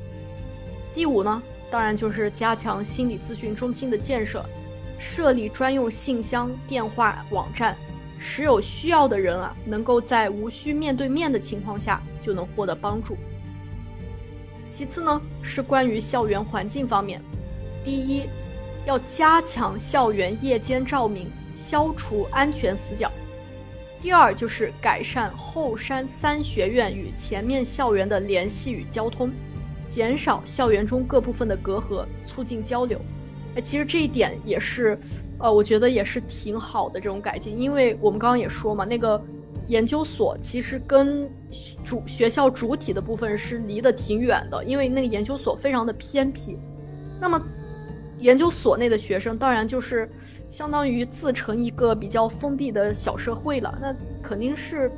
[0.96, 4.44] 第五呢，当然就是加强心理咨询中心的建设，
[5.02, 7.76] 设立专用信箱、电话、网站，
[8.20, 13.18] 使有需要的人啊能够在无需面对面的情况下就能获得帮助。
[14.70, 17.20] 其次呢，是关于校园环境方面，
[17.84, 18.26] 第一，
[18.86, 21.28] 要加强校园夜间照明，
[21.58, 23.10] 消除安全死角；
[24.02, 29.32] 第二，就是改善后山三学院与前面校园的联系与交通。
[29.90, 33.02] 减少校园中各部分的隔阂，促进交流。
[33.56, 34.98] 哎，其实这一点也是，
[35.40, 37.58] 呃，我觉得也是挺好的这种改进。
[37.60, 39.22] 因为我们刚刚也说嘛，那个
[39.68, 41.30] 研究所其实跟
[41.84, 46.58] 主学校主体的部分是离得挺远的，因为那个研究所非常的偏僻。
[47.20, 47.42] 那么，
[48.20, 50.10] 研究所内的学生当然就是
[50.50, 54.92] 相当于自成一个比较封闭的小社会了，那肯定是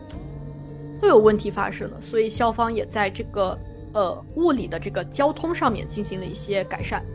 [1.02, 2.00] 会有问题发生的。
[2.02, 3.58] 所以校方也在这个。
[3.96, 7.06] 呃，物理的这个交通上面进行了一些改善。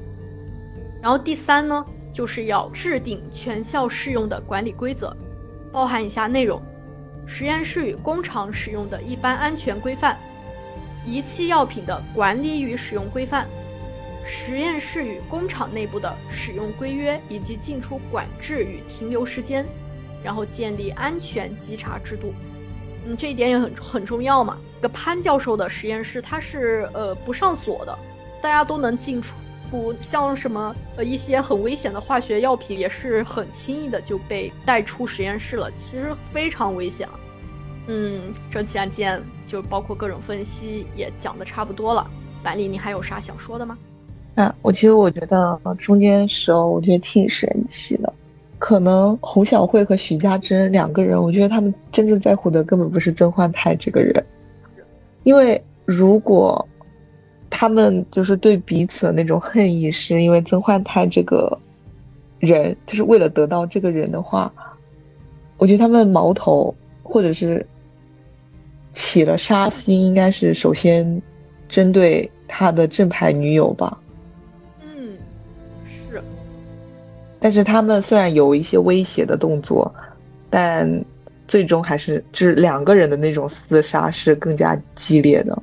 [1.01, 5.16] 然后第三呢，就是要制定全校适用的管理规则，
[5.70, 6.61] 包含以下内容：
[7.26, 10.18] 实验室与工厂使用的一般安全规范，
[11.07, 13.46] 仪器药品的管理与使用规范，
[14.26, 19.64] 实验室与工厂内部的使用规约以及进出管制与停留时间，
[20.24, 22.34] 然后建立安全稽查制度。
[23.07, 24.59] 嗯，这一点也很很重要嘛。
[24.76, 27.99] 这个潘教授的实验室，它是呃不上锁的，
[28.42, 29.34] 大家都能进出。
[29.71, 37.09] 不像什么呃一些很危险的化学药品，也是很轻易的就被带出实验室了，其实非常危险。
[37.87, 42.09] 嗯，这起案件就包括各种分析也讲的差不多了。
[42.43, 43.77] 板栗，你还有啥想说的吗？
[44.35, 48.12] 嗯，我其实我觉得中间时候我觉得挺神奇的。
[48.59, 54.25] 可能洪小慧和徐家珍两个人，我觉得他们真正在乎的根本不是曾焕泰这个人，
[55.23, 56.66] 因为如果
[57.61, 61.59] 他们就是对彼此的那种恨意是因为曾焕泰这个
[62.38, 64.52] 人，就是为了得到这个人的话，
[65.56, 67.66] 我觉得他们矛头或者是
[68.94, 71.20] 起了杀心，应该是首先
[71.68, 73.98] 针对他的正牌女友吧。
[74.80, 75.16] 嗯，
[75.84, 76.22] 是
[77.40, 79.92] 但是他们虽然有一些威胁的动作，
[80.48, 81.04] 但
[81.48, 85.61] 最终还是就是两个人的那种厮杀是更加激烈的。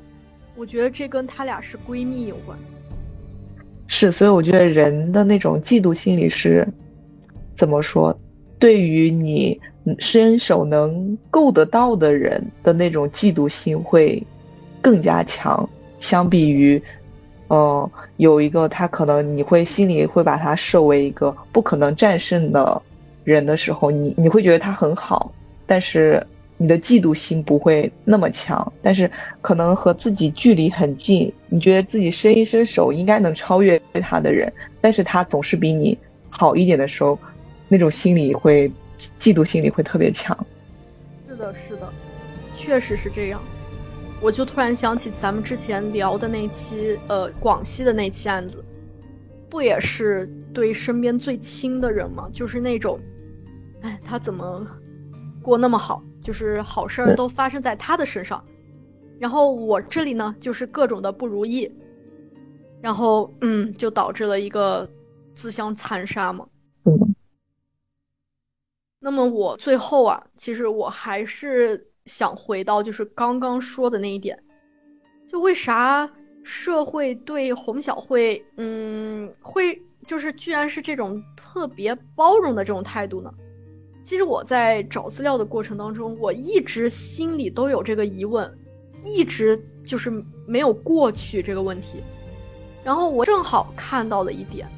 [0.56, 2.58] 我觉得这跟他俩是闺蜜有关。
[3.86, 6.66] 是，所以我觉得人的那种嫉妒心理是
[7.56, 8.18] 怎么说？
[8.58, 9.60] 对于你
[9.98, 14.26] 伸手能够得到的人的那种嫉妒心会
[14.80, 15.68] 更加强，
[16.00, 16.82] 相比于。
[17.48, 22.82] 嗯，有一个他可能你会心里会把他设为一个不可能战胜的
[23.22, 25.30] 人的时候，你你会觉得他很好，
[25.64, 26.26] 但是
[26.58, 28.72] 你的嫉妒心不会那么强。
[28.82, 35.96] 但是可能和自己距离很近，你觉得自己伸一伸手应该能超越他的人，但是他总是比你
[36.30, 37.18] 好一点的时候，
[37.68, 38.70] 那种心理会
[39.20, 40.36] 嫉妒心理会特别强。
[41.28, 41.92] 是的，是的，
[42.56, 43.40] 确实是这样。
[44.22, 48.64] 我就突然想起咱们之前聊的那期，呃，广西的那期案子，
[49.50, 52.26] 不也是对身边最亲的人吗？
[52.32, 52.98] 就是那种，
[53.82, 54.66] 哎，他怎么
[55.42, 56.02] 过那么好？
[56.26, 58.44] 就是好事儿都发生在他的身上，
[59.18, 61.72] 然后我这里呢，就是各种的不如意，
[62.82, 64.86] 然后嗯，就导致了一个
[65.34, 66.46] 自相残杀嘛。
[66.84, 67.14] 嗯。
[68.98, 71.86] 那么我最后啊，其实我还是。
[72.06, 74.40] 想回到就是刚刚说的那一点，
[75.28, 76.08] 就为啥
[76.44, 83.34] 社会对洪小慧，嗯，会就是居然是这种特别包容的这种态度呢？
[84.06, 88.48] 其实我在找资料的过程当中，我一直心里都有这个疑问，
[89.04, 90.12] 一直就是
[90.46, 91.98] 没有过去这个问题。
[92.84, 94.68] 然后我正好看到了一点，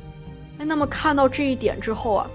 [0.57, 2.31] 哎，那么看到这一点之后啊，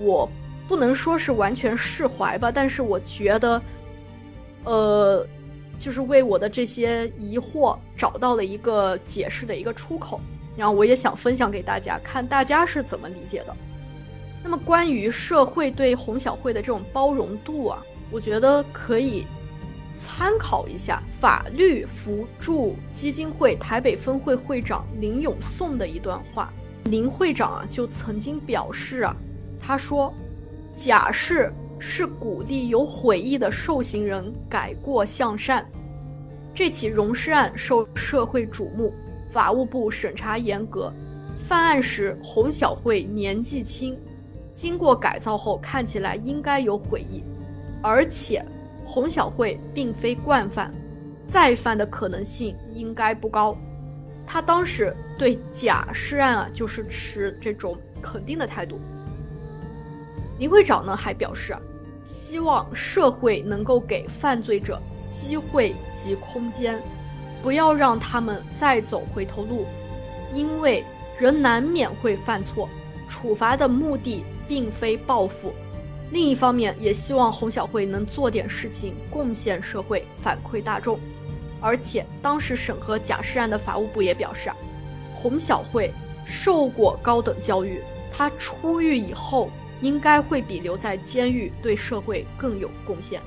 [0.00, 0.28] 我
[0.66, 3.62] 不能说是完全释怀吧，但是我觉得。
[4.64, 5.26] 呃，
[5.78, 10.20] 就是为我的这些疑惑找到了一个解释的一个出口，
[10.56, 13.56] 然后我也想分享给大家，看大家是怎么理解的。
[14.42, 19.24] 那么关于社会对洪小慧的这种包容度啊，我觉得可以
[19.98, 26.52] 参考一下法律扶助基金会台北分会会长林永颂的一段话。
[26.84, 29.16] 林会长啊，就曾经表示啊，
[29.60, 30.12] 他说。
[30.74, 35.68] 假释是鼓励有悔意的受刑人改过向善。
[36.54, 38.94] 这起溶尸案受社会瞩目，
[39.30, 40.90] 法务部审查严格。
[41.46, 43.98] 犯案时，洪小慧年纪轻，
[44.54, 47.24] 经过改造后看起来应该有悔意，
[47.82, 48.44] 而且
[48.84, 50.72] 洪小慧并非惯犯，
[51.26, 53.56] 再犯的可能性应该不高。
[54.26, 58.78] 他当时对假尸案啊，就是持这种肯定的态度。
[60.38, 61.56] 林会长呢还表示，
[62.04, 64.80] 希望社会能够给犯罪者
[65.12, 66.80] 机会及空间，
[67.42, 69.66] 不要让他们再走回头路，
[70.34, 70.84] 因为
[71.18, 72.68] 人难免会犯错，
[73.08, 75.50] 处罚的目的并非报复。
[76.10, 81.00] 另一方面，也希望洪小慧能做点事情，贡献社会，反馈大众。
[81.58, 84.50] 而且，当时审核假释案的法务部也表示，
[85.14, 85.90] 洪小慧
[86.26, 87.78] 受过高等教育，
[88.12, 89.48] 她出狱以后。
[89.80, 93.20] 应该会比留在监狱对社会更有贡献。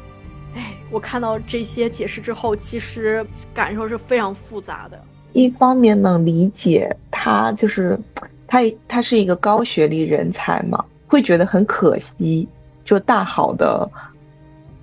[0.56, 4.98] 哎，我看到这些解释之后，其实感受是非常复杂的。
[5.34, 8.00] 一方面能理解他，就是
[8.48, 12.48] 他他是一个高学历人才嘛，会觉得很可惜，
[12.84, 13.90] 就大好的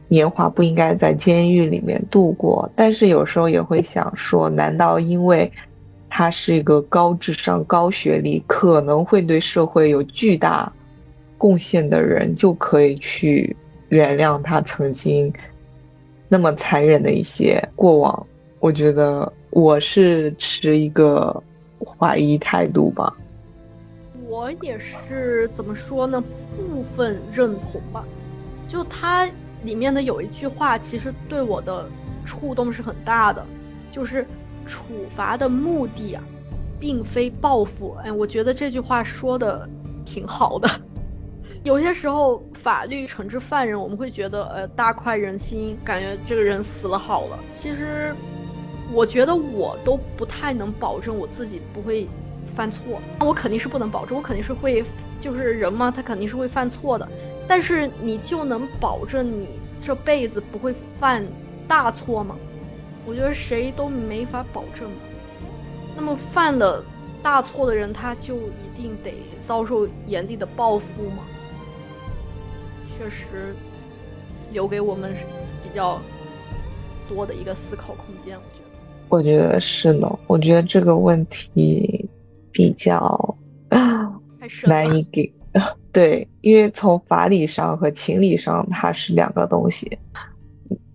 [0.08, 2.70] 年华不应该在监狱里面度过。
[2.76, 5.50] 但是有时候也会想说，难道因为
[6.08, 10.72] 他是一个高智商、高学历，可能会对社会有巨大？
[11.38, 13.56] 贡献的人就可以去
[13.88, 15.32] 原谅他曾经
[16.28, 18.26] 那么残忍的一些过往。
[18.60, 21.42] 我觉得我是持一个
[21.80, 23.12] 怀疑态度吧。
[24.28, 26.22] 我也是怎么说呢？
[26.56, 28.04] 部分认同吧。
[28.68, 29.28] 就它
[29.64, 31.86] 里面的有一句话，其实对我的
[32.24, 33.44] 触动是很大的，
[33.90, 34.26] 就是
[34.66, 36.22] 处罚的目的啊，
[36.80, 37.96] 并非报复。
[38.02, 39.68] 哎，我觉得这句话说的
[40.04, 40.68] 挺好的。
[41.64, 47.38] 有些时候，法律惩治犯人，我们会觉得，呃，大快人心，感觉这个人死了好了。
[47.54, 48.12] 其实，
[48.92, 52.08] 我觉得我都不太能保证我自己不会
[52.54, 53.00] 犯错。
[53.18, 54.84] 那我肯定是不能保证，我肯定是会，
[55.20, 57.08] 就是人嘛，他肯定是会犯错的。
[57.48, 59.48] 但是，你就能保证你
[59.82, 61.24] 这辈子不会犯
[61.66, 62.36] 大错吗？
[63.04, 64.88] 我觉得谁都没法保证。
[65.96, 66.84] 那么，犯了
[67.22, 71.24] 大错的人，他就一定得遭受严厉的报复吗？
[72.96, 73.54] 确实，
[74.52, 75.12] 留给我们
[75.64, 76.00] 比较
[77.08, 78.38] 多的一个思考空间。
[79.08, 80.18] 我觉得，我觉得是的。
[80.28, 82.08] 我觉得这个问题
[82.52, 83.36] 比较
[84.64, 85.32] 难以给
[85.92, 89.98] 对，因为从法理上和情理上，它是两个东西。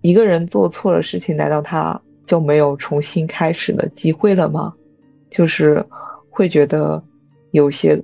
[0.00, 4.74] 一个人做错了事情，难道他就没有重新开始的机会了吗？
[5.30, 5.86] 就是
[6.30, 7.04] 会觉得
[7.50, 8.02] 有些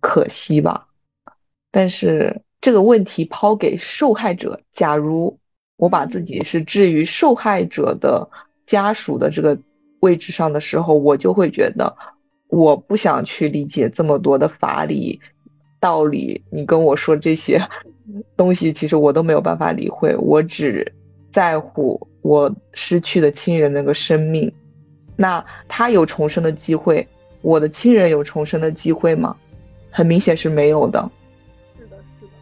[0.00, 0.88] 可惜吧。
[1.70, 2.42] 但是。
[2.60, 5.38] 这个问题抛给受害者，假如
[5.76, 8.30] 我把自己是置于受害者的
[8.66, 9.58] 家属的这个
[10.00, 11.94] 位置上的时候，我就会觉得，
[12.54, 15.20] 我不想去理解这么多的法理
[15.80, 16.44] 道理。
[16.50, 17.68] 你跟我说这些
[18.36, 20.14] 东西，其实我都没有办法理会。
[20.16, 20.92] 我只
[21.32, 24.52] 在乎我失去的亲人那个生命。
[25.16, 27.08] 那他有重生的机会，
[27.42, 29.36] 我的亲人有重生的机会吗？
[29.90, 31.10] 很明显是没有的。
[31.76, 32.32] 是的，是的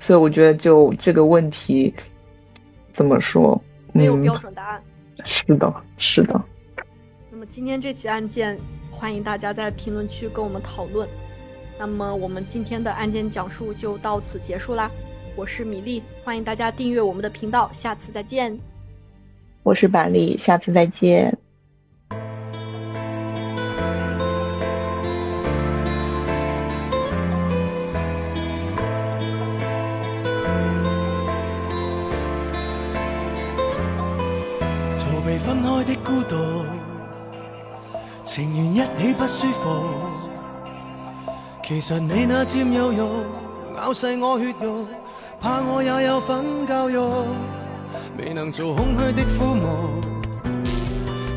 [0.00, 1.94] 所以我觉得，就这个问题，
[2.92, 3.60] 怎么说？
[3.92, 4.82] 没有标准答案。
[5.24, 6.40] 是的，是的。
[7.50, 8.58] 今天这起案件，
[8.90, 11.08] 欢迎大家在评论区跟我们讨论。
[11.78, 14.90] 那么我们今天的案件讲述就到此结束啦。
[15.34, 18.58] 我是米粒，欢迎大家订阅我们的频道，下次再见。
[19.62, 21.36] 我是板栗，下次再见。
[35.26, 36.36] 被分开的孤独，
[38.38, 39.82] 情愿一起不舒服。
[41.66, 42.98] 其实你那占有欲，
[43.76, 44.86] 咬细我血肉，
[45.40, 46.96] 怕我也有份教育。
[48.16, 50.00] 未能做空虚的父母，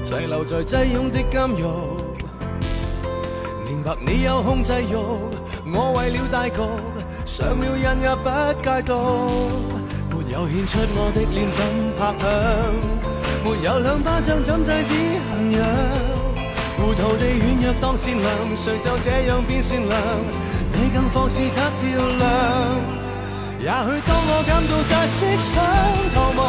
[0.05, 1.65] 滞留在挤拥的监狱。
[3.65, 6.61] 明白你有控制欲，我为了大局，
[7.25, 8.29] 上了瘾也不
[8.61, 8.93] 戒毒。
[10.11, 11.59] 没有献出我的脸，怎
[11.97, 12.29] 拍响？
[13.43, 14.93] 没有两巴掌怎制止
[15.31, 16.10] 行痒？
[16.81, 18.25] 糊涂地软弱当善良，
[18.57, 19.93] 谁就这样变善良？
[20.73, 21.85] 你更放肆得漂
[22.17, 22.25] 亮。
[23.61, 25.61] 也许当我感到窒息想
[26.09, 26.41] 逃亡，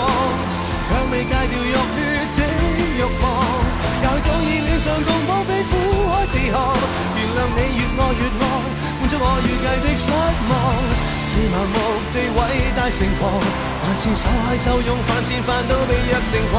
[0.88, 2.00] 却未戒掉欲
[2.32, 2.40] 血的
[2.80, 3.22] 欲望。
[4.00, 5.72] 也许早已恋上共放飞苦
[6.08, 6.56] 海自航。
[7.12, 8.42] 原谅你越爱越恶，
[8.98, 10.08] 满足我预计的失
[10.48, 10.52] 望。
[11.28, 11.76] 是盲目
[12.12, 12.40] 地伟
[12.74, 13.20] 大成狂，
[13.84, 16.54] 还是受害受用犯贱犯到被虐成狂？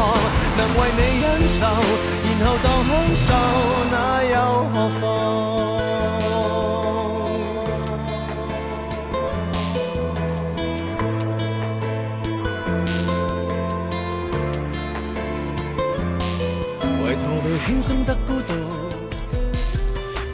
[0.58, 3.28] 能为你忍受，然后当享受，
[3.92, 4.36] 那又
[4.72, 5.02] 何妨？
[17.04, 18.54] 为逃避轻松得孤独，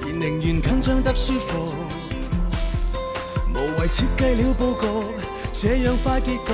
[0.04, 1.74] 而宁愿紧张得舒服。
[3.54, 4.86] 无谓设计了布局，
[5.62, 6.53] 这样快结局，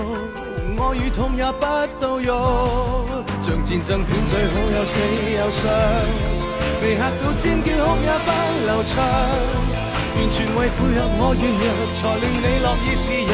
[0.79, 1.61] 爱与痛也不
[1.99, 3.05] 到肉。
[3.43, 4.97] 像战争片最好有死
[5.37, 5.61] 有伤，
[6.81, 8.27] 被吓到尖叫哭也不
[8.65, 9.05] 流畅。
[10.15, 13.31] 完全为配合我软弱，才令你乐意示弱。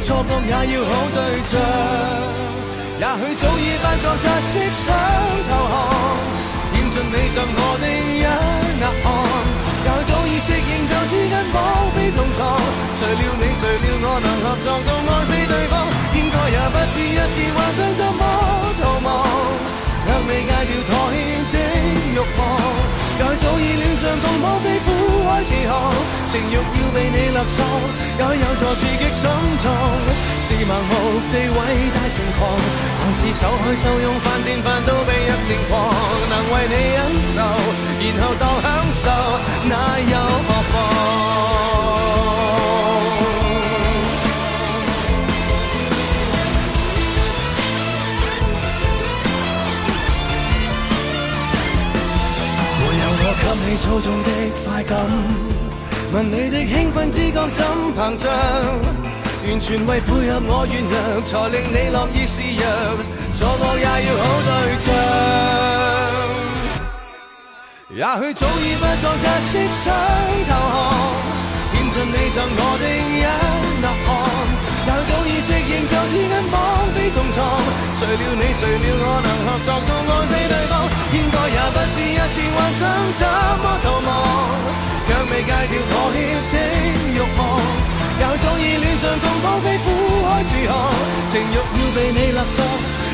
[0.00, 1.18] 错觉也要好对
[1.50, 1.52] 象。
[3.02, 4.86] 也許早已不覺窒息想
[5.50, 5.74] 投降，
[6.70, 7.84] 填盡你贈我的
[13.72, 18.20] 料你誰料我能合作到爱死对方，应该也不止一次幻想怎么
[18.80, 19.08] 逃亡，
[20.04, 21.16] 卻未戒掉妥协
[21.52, 21.56] 的
[22.12, 22.40] 欲望。
[23.12, 24.88] 也許早已恋上共綁非苦
[25.28, 25.72] 海似河，
[26.28, 26.60] 情欲要
[26.92, 27.56] 被你勒索，
[28.18, 29.24] 也許有助刺激心
[29.62, 29.64] 臟。
[30.42, 31.56] 是盲目地伟
[31.94, 32.40] 大成狂，
[33.00, 35.72] 还是受害受用犯贱犯到被虐成狂？
[36.28, 37.00] 能为你忍
[37.32, 37.40] 受，
[38.02, 39.10] 然后当享受，
[39.64, 41.71] 那又何妨？
[53.64, 54.28] 你操纵的
[54.64, 54.98] 快感，
[56.12, 57.64] 问你的兴奋之觉怎
[57.96, 58.30] 膨胀？
[59.44, 60.94] 完全为配合我软弱，
[61.24, 62.64] 才令你乐意示弱。
[63.34, 64.86] 错觉也要好对象。
[67.90, 69.52] 也许早已不觉窒息
[69.82, 69.84] 想
[70.48, 70.80] 投降，
[71.72, 73.61] 填尽你赠我的一。
[75.72, 76.60] 仍就似跟绑
[76.92, 77.40] 匪同床。
[77.96, 80.72] 谁料你谁料我能合作到爱死对方，
[81.16, 82.82] 应该也不止一次幻想
[83.16, 83.24] 怎
[83.62, 84.10] 么逃亡，
[85.08, 86.16] 却未戒掉妥协
[86.52, 86.56] 的
[87.08, 87.40] 欲望。
[88.20, 89.86] 也早已恋上共绑匪苦
[90.28, 90.92] 海慈航，
[91.32, 92.62] 情欲要被你勒索，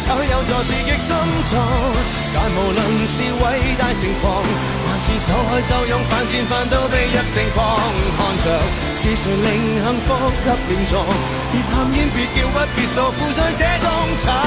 [0.09, 1.15] 也许有助刺激心
[1.47, 1.55] 脏。
[2.35, 3.45] 但无论是伟
[3.79, 4.43] 大成狂，
[4.87, 7.81] 还是受害受用犯贱犯到被虐成狂，
[8.17, 8.47] 看着
[8.95, 9.47] 是谁令
[9.83, 10.09] 幸福
[10.45, 10.93] 给断撞？
[11.51, 13.87] 别喊冤，别叫屈，别诉，苦在这种
[14.19, 14.41] 惨案，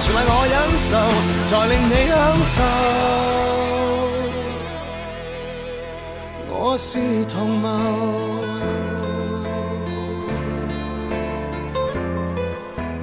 [0.00, 0.56] 全赖我忍
[0.88, 0.90] 受，
[1.46, 2.16] 才令你享
[2.54, 2.56] 受。
[6.50, 6.88] 我是
[7.26, 7.66] 同谋。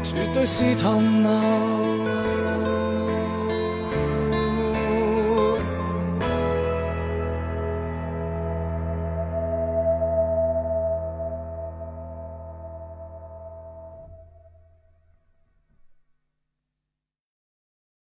[0.04, 1.95] 绝对是同谋。